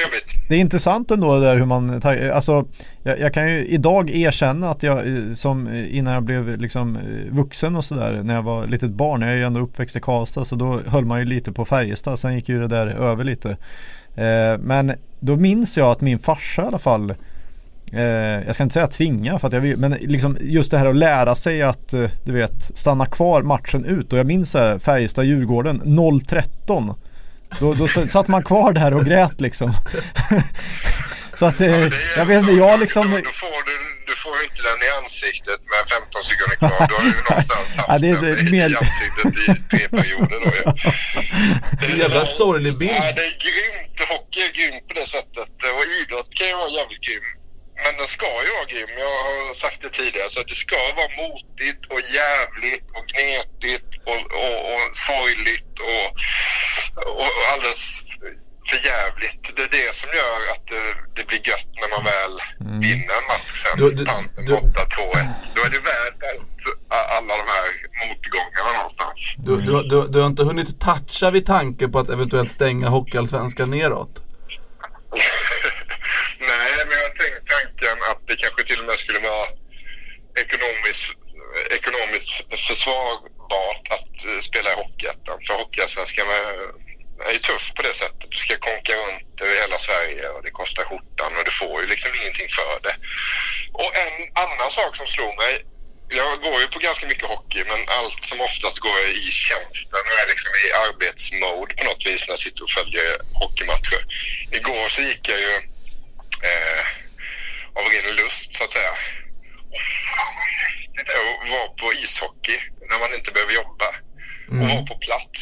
[0.48, 2.68] det är intressant ändå där hur man, tar- alltså
[3.02, 6.96] jag, jag kan ju idag erkänna att jag eh, som eh, innan jag blev liksom
[6.96, 10.00] eh, vuxen och sådär när jag var litet barn, jag är ju ändå uppväxt i
[10.00, 13.24] Karlstad så då höll man ju lite på Färjestad, sen gick ju det där över
[13.24, 13.56] lite.
[14.16, 17.14] Eh, men då minns jag att min farsa i alla fall
[17.92, 20.86] Eh, jag ska inte säga tvinga för att jag vill, men liksom just det här
[20.86, 24.12] att lära sig att eh, du vet stanna kvar matchen ut.
[24.12, 26.94] Och jag minns Färjestad-Djurgården 0-13
[27.60, 29.72] då, då satt man kvar där och grät liksom.
[31.34, 33.95] Så att eh, Det jag vet inte, jag liksom Då, då får du
[34.26, 36.86] får inte den i ansiktet med 15 sekunder kvar.
[36.90, 39.84] Då har du ju någonstans haft Ja, det är- den är i, ansiktet i tre
[39.96, 40.64] perioder då ju.
[41.80, 42.92] Det är jävla sorglig bild.
[43.02, 43.96] Ja, det är grymt.
[44.14, 45.50] Hockey är grymt på det sättet.
[45.76, 47.26] Och idrott kan ju vara jävligt grym.
[47.84, 48.90] Men den ska ju vara grym.
[49.04, 50.30] Jag har sagt det tidigare.
[50.30, 56.06] Så det ska vara motigt och jävligt och gnetigt och, och, och sorgligt och,
[57.20, 57.84] och alldeles
[58.70, 59.56] för jävligt.
[59.56, 60.82] Det är det som gör att det,
[61.16, 62.34] det blir gött när man väl
[62.80, 63.78] vinner en match sen.
[63.80, 65.26] Du- du- Panten du- borta 2-1.
[65.54, 66.62] Då är det värt allt,
[67.16, 67.66] alla de här
[68.08, 69.20] motgångarna någonstans.
[69.38, 73.70] Du, du, du, du har inte hunnit toucha vid tanken på att eventuellt stänga Hockeyallsvenskan
[73.70, 74.14] neråt?
[76.50, 79.46] Nej, men jag har tänkt tanken att det kanske till och med skulle vara
[80.44, 81.06] ekonomiskt,
[81.78, 82.34] ekonomiskt
[82.68, 85.38] försvarbart att eh, spela i Hockeyettan.
[85.46, 86.54] För Hockeyallsvenskan är,
[87.30, 88.30] är ju tuff på det sättet.
[88.30, 91.86] Du ska konka runt över hela Sverige och det kostar skjortan och du får ju
[91.88, 92.96] liksom ingenting för det.
[93.82, 94.14] Och en
[94.44, 95.54] annan sak som slog mig
[96.08, 100.02] jag går ju på ganska mycket hockey men allt som oftast går jag i tjänsten
[100.08, 103.10] och är liksom i arbetsmode på något vis när jag sitter och följer
[103.40, 104.02] hockeymatcher.
[104.58, 105.54] Igår så gick jag ju
[106.50, 106.84] eh,
[107.78, 108.92] av ren lust så att säga.
[109.74, 109.82] Och
[110.14, 112.58] fan vad häftigt det är att vara på ishockey
[112.90, 113.88] när man inte behöver jobba.
[114.50, 115.40] Och vara på plats.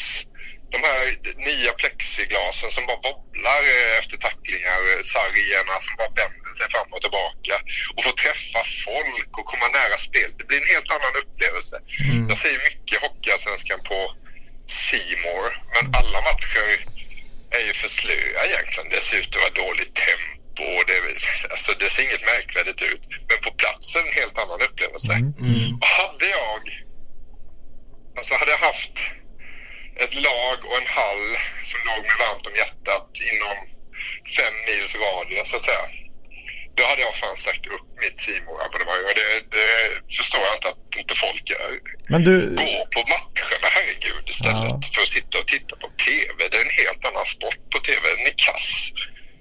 [0.72, 1.04] De här
[1.50, 6.88] nya plexiglasen som bara wobblar eh, efter tacklingar, eh, sargerna som bara vänder sig fram
[6.94, 7.54] och tillbaka.
[7.94, 10.30] Och få träffa folk och komma nära spel.
[10.38, 11.76] Det blir en helt annan upplevelse.
[12.30, 13.98] Jag ser mycket Hockeyallsvenskan på
[14.78, 16.68] Seymour, men alla matcher
[17.56, 18.88] är ju för slöa egentligen.
[18.94, 20.64] Det ser ut att vara dåligt tempo.
[20.78, 20.98] och Det,
[21.54, 23.02] alltså det ser inget märkvärdigt ut.
[23.28, 25.12] Men på plats är det en helt annan upplevelse.
[25.82, 26.60] Och hade jag
[28.18, 28.96] alltså hade jag haft
[30.02, 31.26] ett lag och en hall
[31.70, 33.56] som låg mig varmt om hjärtat inom
[34.36, 35.84] fem mils radie så att säga.
[36.76, 39.68] Då hade jag fan sagt upp mitt simor abonnemang och det, det
[40.18, 41.46] förstår jag inte att inte folk.
[42.12, 42.34] Men du,
[42.64, 46.38] Gå på matcherna, herregud, istället för att sitta och titta på TV.
[46.50, 48.02] Det är en helt annan sport på TV.
[48.16, 48.68] Den är kass.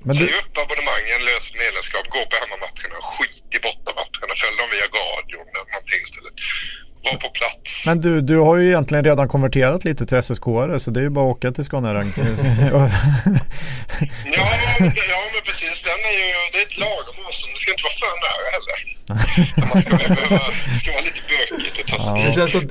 [0.05, 4.69] Men du- Säg upp abonnemangen, lös medlemskap, gå på hemmamatcherna, skit i bortamatcherna, följ dem
[4.75, 6.37] via radion eller någonting istället.
[7.03, 7.85] Var på plats.
[7.85, 10.43] men du, du har ju egentligen redan konverterat lite till SSK
[10.77, 11.93] så det är ju bara att åka till Scania.
[12.03, 12.09] Ja,
[14.79, 15.83] men det- ja, men precis.
[15.83, 17.53] Den är ju, det är ett lagom avstånd.
[17.55, 18.77] Det ska inte vara för nära heller.
[19.55, 22.35] Så man ska, väl behöva, det ska vara lite bökigt att ta sig Det dit.
[22.35, 22.61] känns som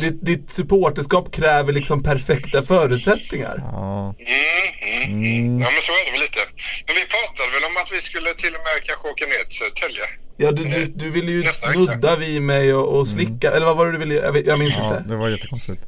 [0.00, 3.54] ditt, ditt supporterskap kräver liksom perfekta förutsättningar.
[3.58, 4.14] ja.
[4.18, 5.60] Mm, mm, mm.
[5.62, 6.40] Ja, men så är det väl lite.
[6.86, 9.58] Men vi pratade väl om att vi skulle till och med kanske åka ner till
[9.58, 10.04] Södertälje.
[10.36, 13.76] Ja, du, du, du ville ju Nästa nudda vid mig och, och slicka, eller vad
[13.76, 14.14] var det du ville?
[14.14, 15.08] Jag, jag minns ja, inte.
[15.08, 15.82] det var jättekonstigt.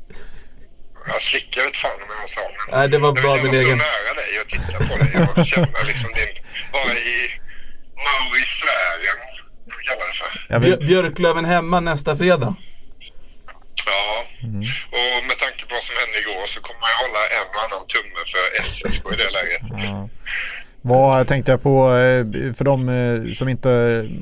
[1.07, 2.41] Jag slickar vet fan om jag sa.
[2.71, 3.65] Men Nej, det var jag bara min egen.
[3.65, 6.33] stå nära dig och titta på dig och känna liksom din...
[6.73, 7.17] Vara i
[8.07, 9.19] Mauri-sfären.
[9.65, 10.47] Vad kallar det för.
[10.49, 12.57] Jag vill, Björklöven hemma nästa fredag.
[13.87, 14.27] Ja,
[14.99, 17.85] och med tanke på vad som hände igår så kommer jag hålla en och annan
[17.95, 19.63] tumme för SSK i det läget.
[19.91, 20.09] ja.
[20.87, 23.69] Vad tänkte jag på eh, för de eh, som inte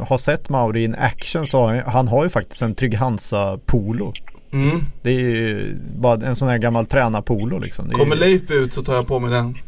[0.08, 3.58] har sett Mauri in action så har han, han har ju faktiskt en Trygg Hansa
[3.66, 4.12] polo.
[4.52, 4.86] Mm.
[5.02, 7.88] Det är ju bara en sån här gammal tränarpolo liksom.
[7.88, 9.58] Det Kommer ju, Leif ut så tar jag på mig den.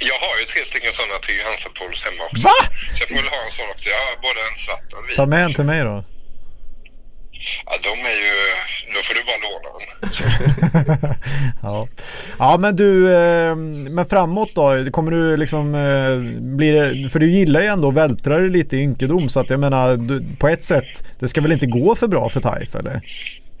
[0.00, 2.42] Jag har ju tre stycken sådana till Hansa-polos hemma också.
[2.42, 2.58] Va?
[2.94, 3.88] Så jag får väl ha en sån också.
[3.88, 5.16] Jag har både en svart och en vit.
[5.16, 6.04] Ta med en till mig då.
[7.66, 8.34] Ja, de är ju...
[8.94, 9.82] Då får du bara låna dem.
[11.62, 11.88] ja.
[12.38, 13.56] ja men du, eh,
[13.94, 14.90] men framåt då?
[14.90, 18.76] Kommer du liksom eh, Blir det, för du gillar ju ändå att vältra dig lite
[18.76, 21.94] i ynkedom så att jag menar du, på ett sätt, det ska väl inte gå
[21.94, 23.02] för bra för Taif eller?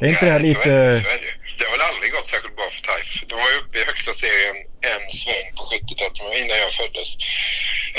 [0.02, 1.32] Är inte det här Nej, så är det, lite, så är det.
[1.58, 3.10] det har väl aldrig gått särskilt bra för TAIF.
[3.30, 4.56] De var ju uppe i högsta serien
[4.92, 7.08] en sväng på 70-talet, det var innan jag föddes.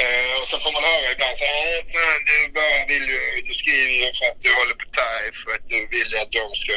[0.02, 3.22] Eh, och sen får man höra ibland så här, "Eh, men du bara vill ju,
[3.48, 6.34] du skriver ju för att du håller på TAIF och att du vill ju att
[6.40, 6.76] de ska,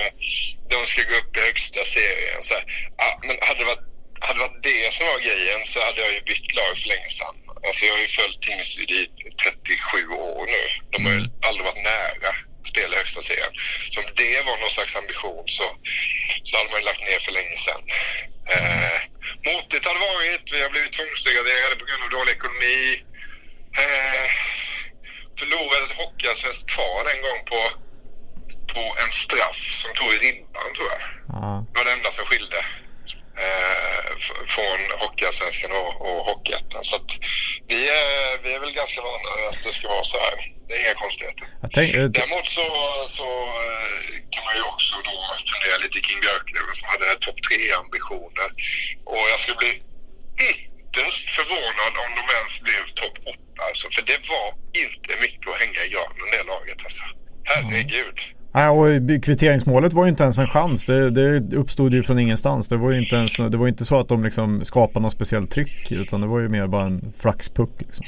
[0.72, 2.40] de ska gå upp i högsta serien.
[2.48, 2.54] Så
[3.02, 3.86] ja, men hade det, varit,
[4.26, 7.10] hade det varit det som var grejen så hade jag ju bytt lag för länge
[7.18, 7.36] sedan.
[7.66, 9.02] Alltså jag har ju följt Tingsryd i
[9.42, 10.62] 37 år nu.
[10.92, 12.30] De har ju aldrig varit nära
[12.76, 13.52] spela i högsta serien.
[13.90, 15.66] Så om det var någon slags ambition så,
[16.46, 17.82] så hade man ju lagt ner för länge sedan.
[18.54, 18.98] Eh,
[19.50, 20.44] motigt har det varit.
[20.54, 22.80] Vi har blivit tvångsdegraderade på grund av dålig ekonomi.
[23.82, 24.26] Eh,
[25.38, 27.60] förlorade ett hockeyallsvenskt kval en gång på,
[28.72, 31.02] på en straff som tog i ribban tror jag.
[31.34, 31.50] ja.
[31.68, 32.60] Det var det enda som skilde
[34.54, 36.84] från Hockeyallsvenskan och, och Hockeyettan.
[36.84, 37.10] Så att
[37.68, 40.36] vi, är, vi är väl ganska vana att det ska vara så här.
[40.66, 41.46] Det är inga konstigheter.
[41.76, 42.66] Tänk, eh, Däremot så,
[43.18, 43.28] så
[43.66, 45.16] eh, kan man ju också då
[45.52, 48.48] fundera lite kring Björklöven som hade topp tre ambitioner.
[49.12, 49.72] Och jag skulle bli
[50.50, 53.60] ytterst förvånad om de ens blev topp åtta.
[53.68, 54.46] Alltså, för det var
[54.84, 57.04] inte mycket att hänga i granen det laget alltså.
[57.50, 58.18] Herregud.
[58.56, 58.86] Nej, och
[59.24, 60.86] kvitteringsmålet var ju inte ens en chans.
[60.86, 62.68] Det, det uppstod ju från ingenstans.
[62.68, 65.50] Det var ju inte, ens, det var inte så att de liksom skapade något speciellt
[65.50, 65.92] tryck.
[65.92, 68.06] Utan det var ju mer bara en flaxpuck liksom.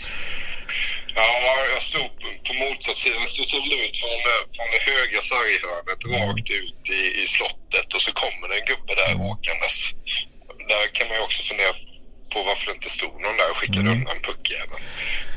[1.15, 1.29] Ja,
[1.75, 3.17] jag stod på, sida.
[3.25, 4.19] Jag stod till ut från,
[4.57, 8.93] från det högra sarghörnet rakt ut i, i slottet och så kommer det en gubbe
[9.01, 9.77] där åkandes.
[10.73, 11.73] Där kan man ju också fundera
[12.33, 14.83] på varför det inte stod någon där och skickade undan puckjäveln.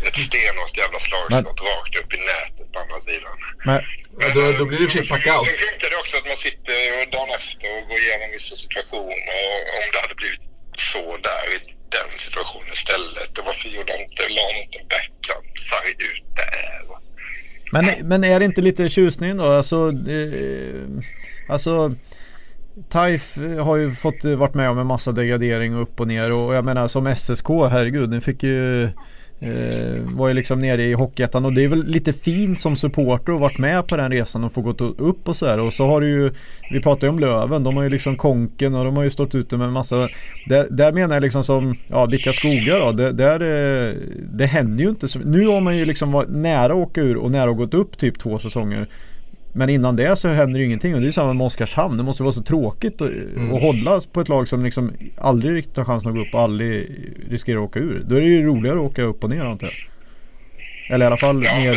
[0.07, 3.36] Ett stenhårt jävla slagskott rakt upp i nätet på andra sidan.
[3.68, 3.80] Men,
[4.20, 5.45] Ja, då, då blir det i och för sig packout.
[5.47, 9.20] Sen funkar det också att man sitter och dagen efter och går igenom vissa situationer
[9.36, 10.43] och om det hade blivit
[10.91, 11.57] så där i
[11.97, 13.32] den situationen istället.
[13.38, 16.82] Och varför gjorde han inte, la han inte en backhand sarg ut där?
[17.74, 19.45] men, men är det inte lite tjusning då?
[19.45, 19.78] Alltså,
[20.18, 20.84] eh,
[21.49, 21.95] alltså
[22.89, 26.34] Taif har ju fått eh, varit med om en massa degradering och upp och ner
[26.34, 28.89] och jag menar som SSK, herregud, ni fick ju
[29.41, 33.33] eh, var ju liksom nere i Hockeyettan och det är väl lite fint som supporter
[33.33, 36.01] att varit med på den resan och få gått upp och sådär och så har
[36.01, 36.31] du ju
[36.71, 39.35] Vi pratar ju om Löven, de har ju liksom Konken och de har ju stått
[39.35, 40.09] ute med massa
[40.47, 43.95] Där, där menar jag liksom som, ja vilka skogar då, det, där, eh,
[44.33, 47.17] det händer ju inte så Nu har man ju liksom varit nära att åka ur
[47.17, 48.87] och nära att gått upp typ två säsonger
[49.53, 51.97] men innan det så händer ju ingenting och det är samma med Oskarshamn.
[51.97, 53.09] Det måste vara så tråkigt att,
[53.53, 56.41] att hålla på ett lag som liksom aldrig riktigt har chansen att gå upp och
[56.41, 56.91] aldrig
[57.29, 58.03] riskerar att åka ur.
[58.07, 59.75] Då är det ju roligare att åka upp och ner antar jag.
[60.95, 61.67] Eller i alla fall Ja, det.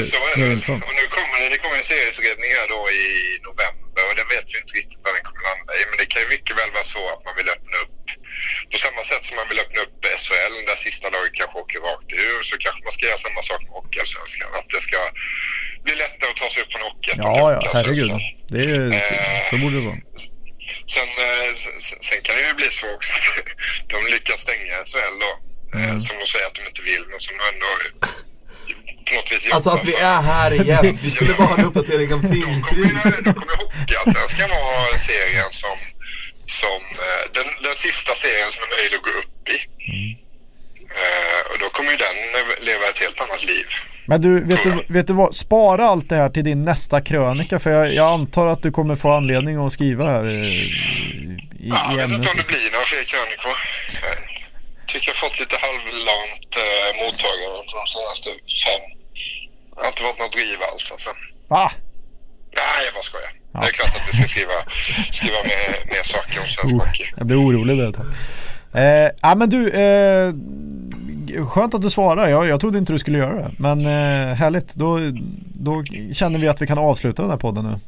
[0.53, 0.83] intressant.
[0.89, 3.05] Och nu kommer det, det kommer en serieutredning här då i
[3.49, 5.83] november och det vet vi inte riktigt vad den kommer landa i.
[5.89, 7.99] Men det kan ju mycket väl vara så att man vill öppna upp
[8.73, 12.11] på samma sätt som man vill öppna upp SHL där sista laget kanske åker rakt
[12.27, 14.49] ur så kanske man ska göra samma sak med Hockeyallsvenskan.
[14.59, 14.99] Att det ska
[15.85, 18.13] bli lättare att ta sig upp från Hockeyettan Ja, ja, herregud.
[18.55, 19.15] Det är, så,
[19.51, 20.01] så borde det vara.
[20.95, 21.51] Sen, eh,
[22.09, 23.49] sen kan det ju bli så också att
[23.93, 25.33] de lyckas stänga SHL då.
[25.79, 27.67] Eh, Som de säger att de inte vill, men som de ändå
[29.09, 30.99] på något vis jobbar Alltså att vi är här igen.
[31.03, 32.85] Vi skulle bara ha en uppdatering om Då kommer, Tingsryd.
[32.85, 35.77] ju- då kommer Hockeyallsvenskan vara serien som,
[36.47, 39.59] som eh, den, den sista serien som är möjlig att gå upp i.
[41.03, 43.67] Eh, och då kommer ju den eh, leva ett helt annat liv.
[44.07, 45.35] Men du, vet du, vet du vad?
[45.35, 48.97] Spara allt det här till din nästa krönika för jag, jag antar att du kommer
[48.97, 50.69] få anledning att skriva här i, i,
[51.61, 52.57] Ja, i jag vet inte om det liksom.
[52.59, 53.57] blir några fler krönikor.
[54.95, 58.29] Tycker jag fått lite halvlant eh, mottagande de senaste
[58.65, 58.83] fem.
[59.75, 61.11] Det har inte varit något driv alls alltså.
[61.49, 61.71] Va?
[62.61, 63.33] Nej, jag bara skojar.
[63.53, 64.59] Det är klart att vi ska skriva,
[65.13, 67.07] skriva mer, mer saker om svensk Uh, hockey.
[67.17, 68.07] jag blir orolig där ett tag.
[68.83, 70.33] Eh, ja men du, eh,
[71.47, 72.29] skönt att du svarar.
[72.29, 73.51] Jag, jag trodde inte du skulle göra det.
[73.59, 74.75] Men eh, härligt.
[74.75, 74.99] Då,
[75.69, 75.85] då
[76.15, 77.79] känner vi att vi kan avsluta den här podden nu.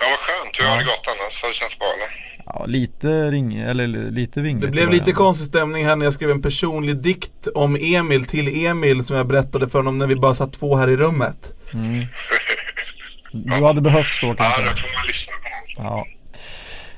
[0.00, 0.60] Ja, vad skönt.
[0.60, 1.42] Hur har det gått annars?
[1.42, 2.29] Har det känts bra eller?
[2.54, 4.66] Ja, lite ring, eller lite vingligt.
[4.66, 8.66] Det blev lite konstig stämning här när jag skrev en personlig dikt om Emil till
[8.66, 11.52] Emil som jag berättade för honom när vi bara satt två här i rummet.
[13.32, 14.62] Du hade behövts då Ja, kanske.
[14.62, 16.06] då får man lyssna på något.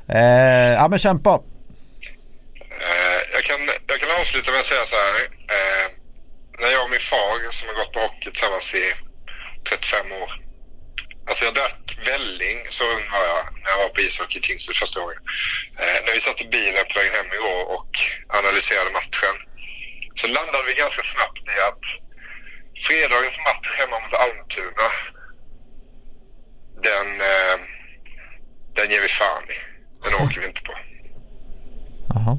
[0.09, 0.15] Ja.
[0.15, 1.31] Eh, ja men kämpa.
[1.31, 5.15] Eh, jag, kan, jag kan avsluta med att säga så här.
[5.57, 5.87] Eh,
[6.61, 8.85] när jag och min far som har gått på hockey tillsammans i
[9.69, 10.42] 35 år.
[11.29, 14.77] Alltså jag drack välling, så ung var jag när jag var på ishockey i Tingsryd
[14.77, 15.23] första gången.
[15.83, 17.93] Eh, när vi satt i bilen på vägen hem igår och
[18.39, 19.37] analyserade matchen.
[20.21, 21.85] Så landade vi ganska snabbt i att
[22.87, 24.89] fredagens match hemma mot Almtuna.
[26.89, 27.57] Den, eh,
[28.77, 29.59] den ger vi fan i.
[30.05, 30.75] Den åker vi inte på.
[32.15, 32.39] Jaha.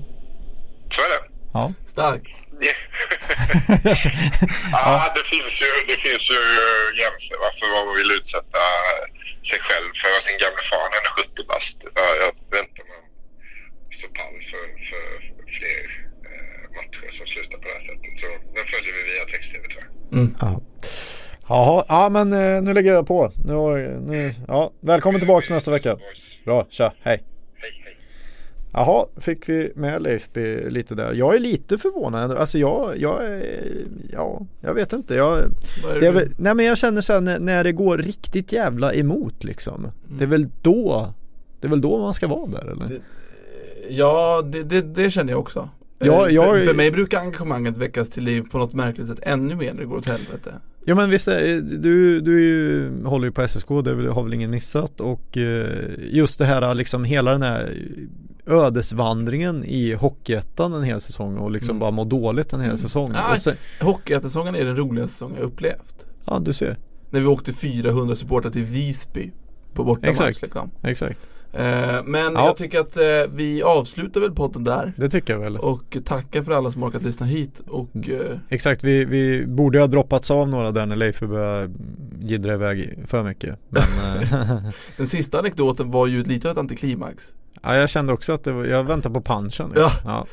[0.94, 1.24] Så är det.
[1.54, 1.74] Ja.
[1.86, 2.43] Stark.
[4.72, 6.40] ja, det finns ju, det finns ju
[6.98, 8.62] gränser va, för vad man vill utsätta
[9.50, 10.14] sig själv för.
[10.28, 11.78] Sin gamla far, han är 70 bast.
[12.00, 12.30] Ja, Jag
[12.84, 13.04] om man
[13.98, 15.04] står pall för, för
[15.58, 15.84] fler
[16.30, 18.14] eh, matcher som slutar på det här sättet.
[18.22, 19.92] Så den följer vi via text-tv tror jag.
[20.46, 20.62] Ja.
[21.50, 23.32] Jaha, ja men eh, nu lägger jag på.
[23.46, 23.54] Nu,
[24.12, 24.74] nu, ja.
[24.82, 25.98] Välkommen tillbaks nästa vecka.
[26.46, 27.24] Bra, tja, hej.
[27.62, 27.98] Hej, hej.
[28.74, 31.14] Jaha, fick vi med Leif B lite där.
[31.14, 32.32] Jag är lite förvånad.
[32.32, 33.44] Alltså jag, jag är,
[34.14, 35.16] ja, jag vet inte.
[35.16, 38.52] Jag, är det är väl, nej men jag känner sen när, när det går riktigt
[38.52, 39.88] jävla emot liksom.
[40.18, 41.14] Det är väl då,
[41.60, 42.88] det är väl då man ska vara där eller?
[42.88, 43.02] Det-
[43.90, 45.70] Ja, det, det, det känner jag också.
[46.00, 49.20] Ja, Eh, jag- för, för mig brukar engagemanget väckas till liv på något märkligt sätt
[49.22, 50.54] ännu mer när det går åt helvete.
[50.86, 54.52] Ja men visst, är- du, du ju, håller ju på SSK, det har väl ingen
[54.52, 57.74] missat och eh, just det här liksom hela den här
[58.46, 61.80] ödesvandringen i Hockeyettan en hel säsong och liksom Mm.
[61.80, 63.12] bara må dåligt en hel säsong.
[63.16, 66.06] Ah, sen, Hockeysäsongen är den roligaste säsong jag upplevt.
[66.26, 66.78] ja du ser,
[67.10, 69.32] När vi åkte 400 supportrar till Visby
[69.74, 70.42] på bortamatch Exakt.
[70.42, 70.72] liksom.
[70.84, 71.20] exakt.
[71.54, 72.46] Eh, men Ja.
[72.46, 73.04] jag tycker att eh,
[73.36, 74.94] vi avslutar väl podden där.
[74.98, 75.58] Det tycker jag väl.
[75.58, 79.88] Och tackar för alla som orkat lyssna hit och eh, Exakt, vi, vi borde ha
[79.88, 81.74] droppats av några där när Leif började
[82.20, 83.60] jiddra iväg för mycket.
[83.70, 83.84] Men
[84.32, 84.64] eh,
[84.98, 87.24] den sista anekdoten var ju lite av ett antiklimax.
[87.62, 89.74] Ja, jag kände också att det var, jag väntar på punchen.
[89.76, 90.26] Ja.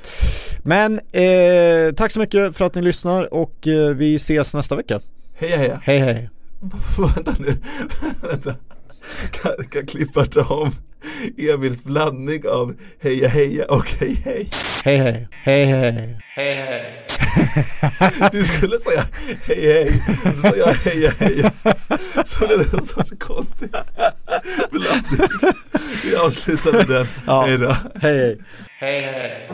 [0.63, 5.01] Men eh, tack så mycket för att ni lyssnar och eh, vi ses nästa vecka.
[5.35, 5.81] Heja heja!
[5.85, 6.31] Hej hej!
[7.15, 7.57] Vänta nu,
[8.29, 8.55] vänta
[9.31, 10.73] kan, kan klippa dem.
[11.39, 14.49] Emils blandning av heja heja och hej hej.
[14.85, 17.07] Hej hej, hej hej, hej hej.
[18.33, 19.05] Du skulle säga
[19.45, 21.53] hej hej, så sa jag heja heja.
[22.25, 23.69] Så blev det en sorts konstig
[24.71, 25.29] blandning.
[26.05, 27.07] Vi avslutar med den.
[27.27, 27.43] Ja.
[27.47, 27.77] Hej då.
[28.01, 28.39] Hej hej.
[28.81, 29.51] Hej hej.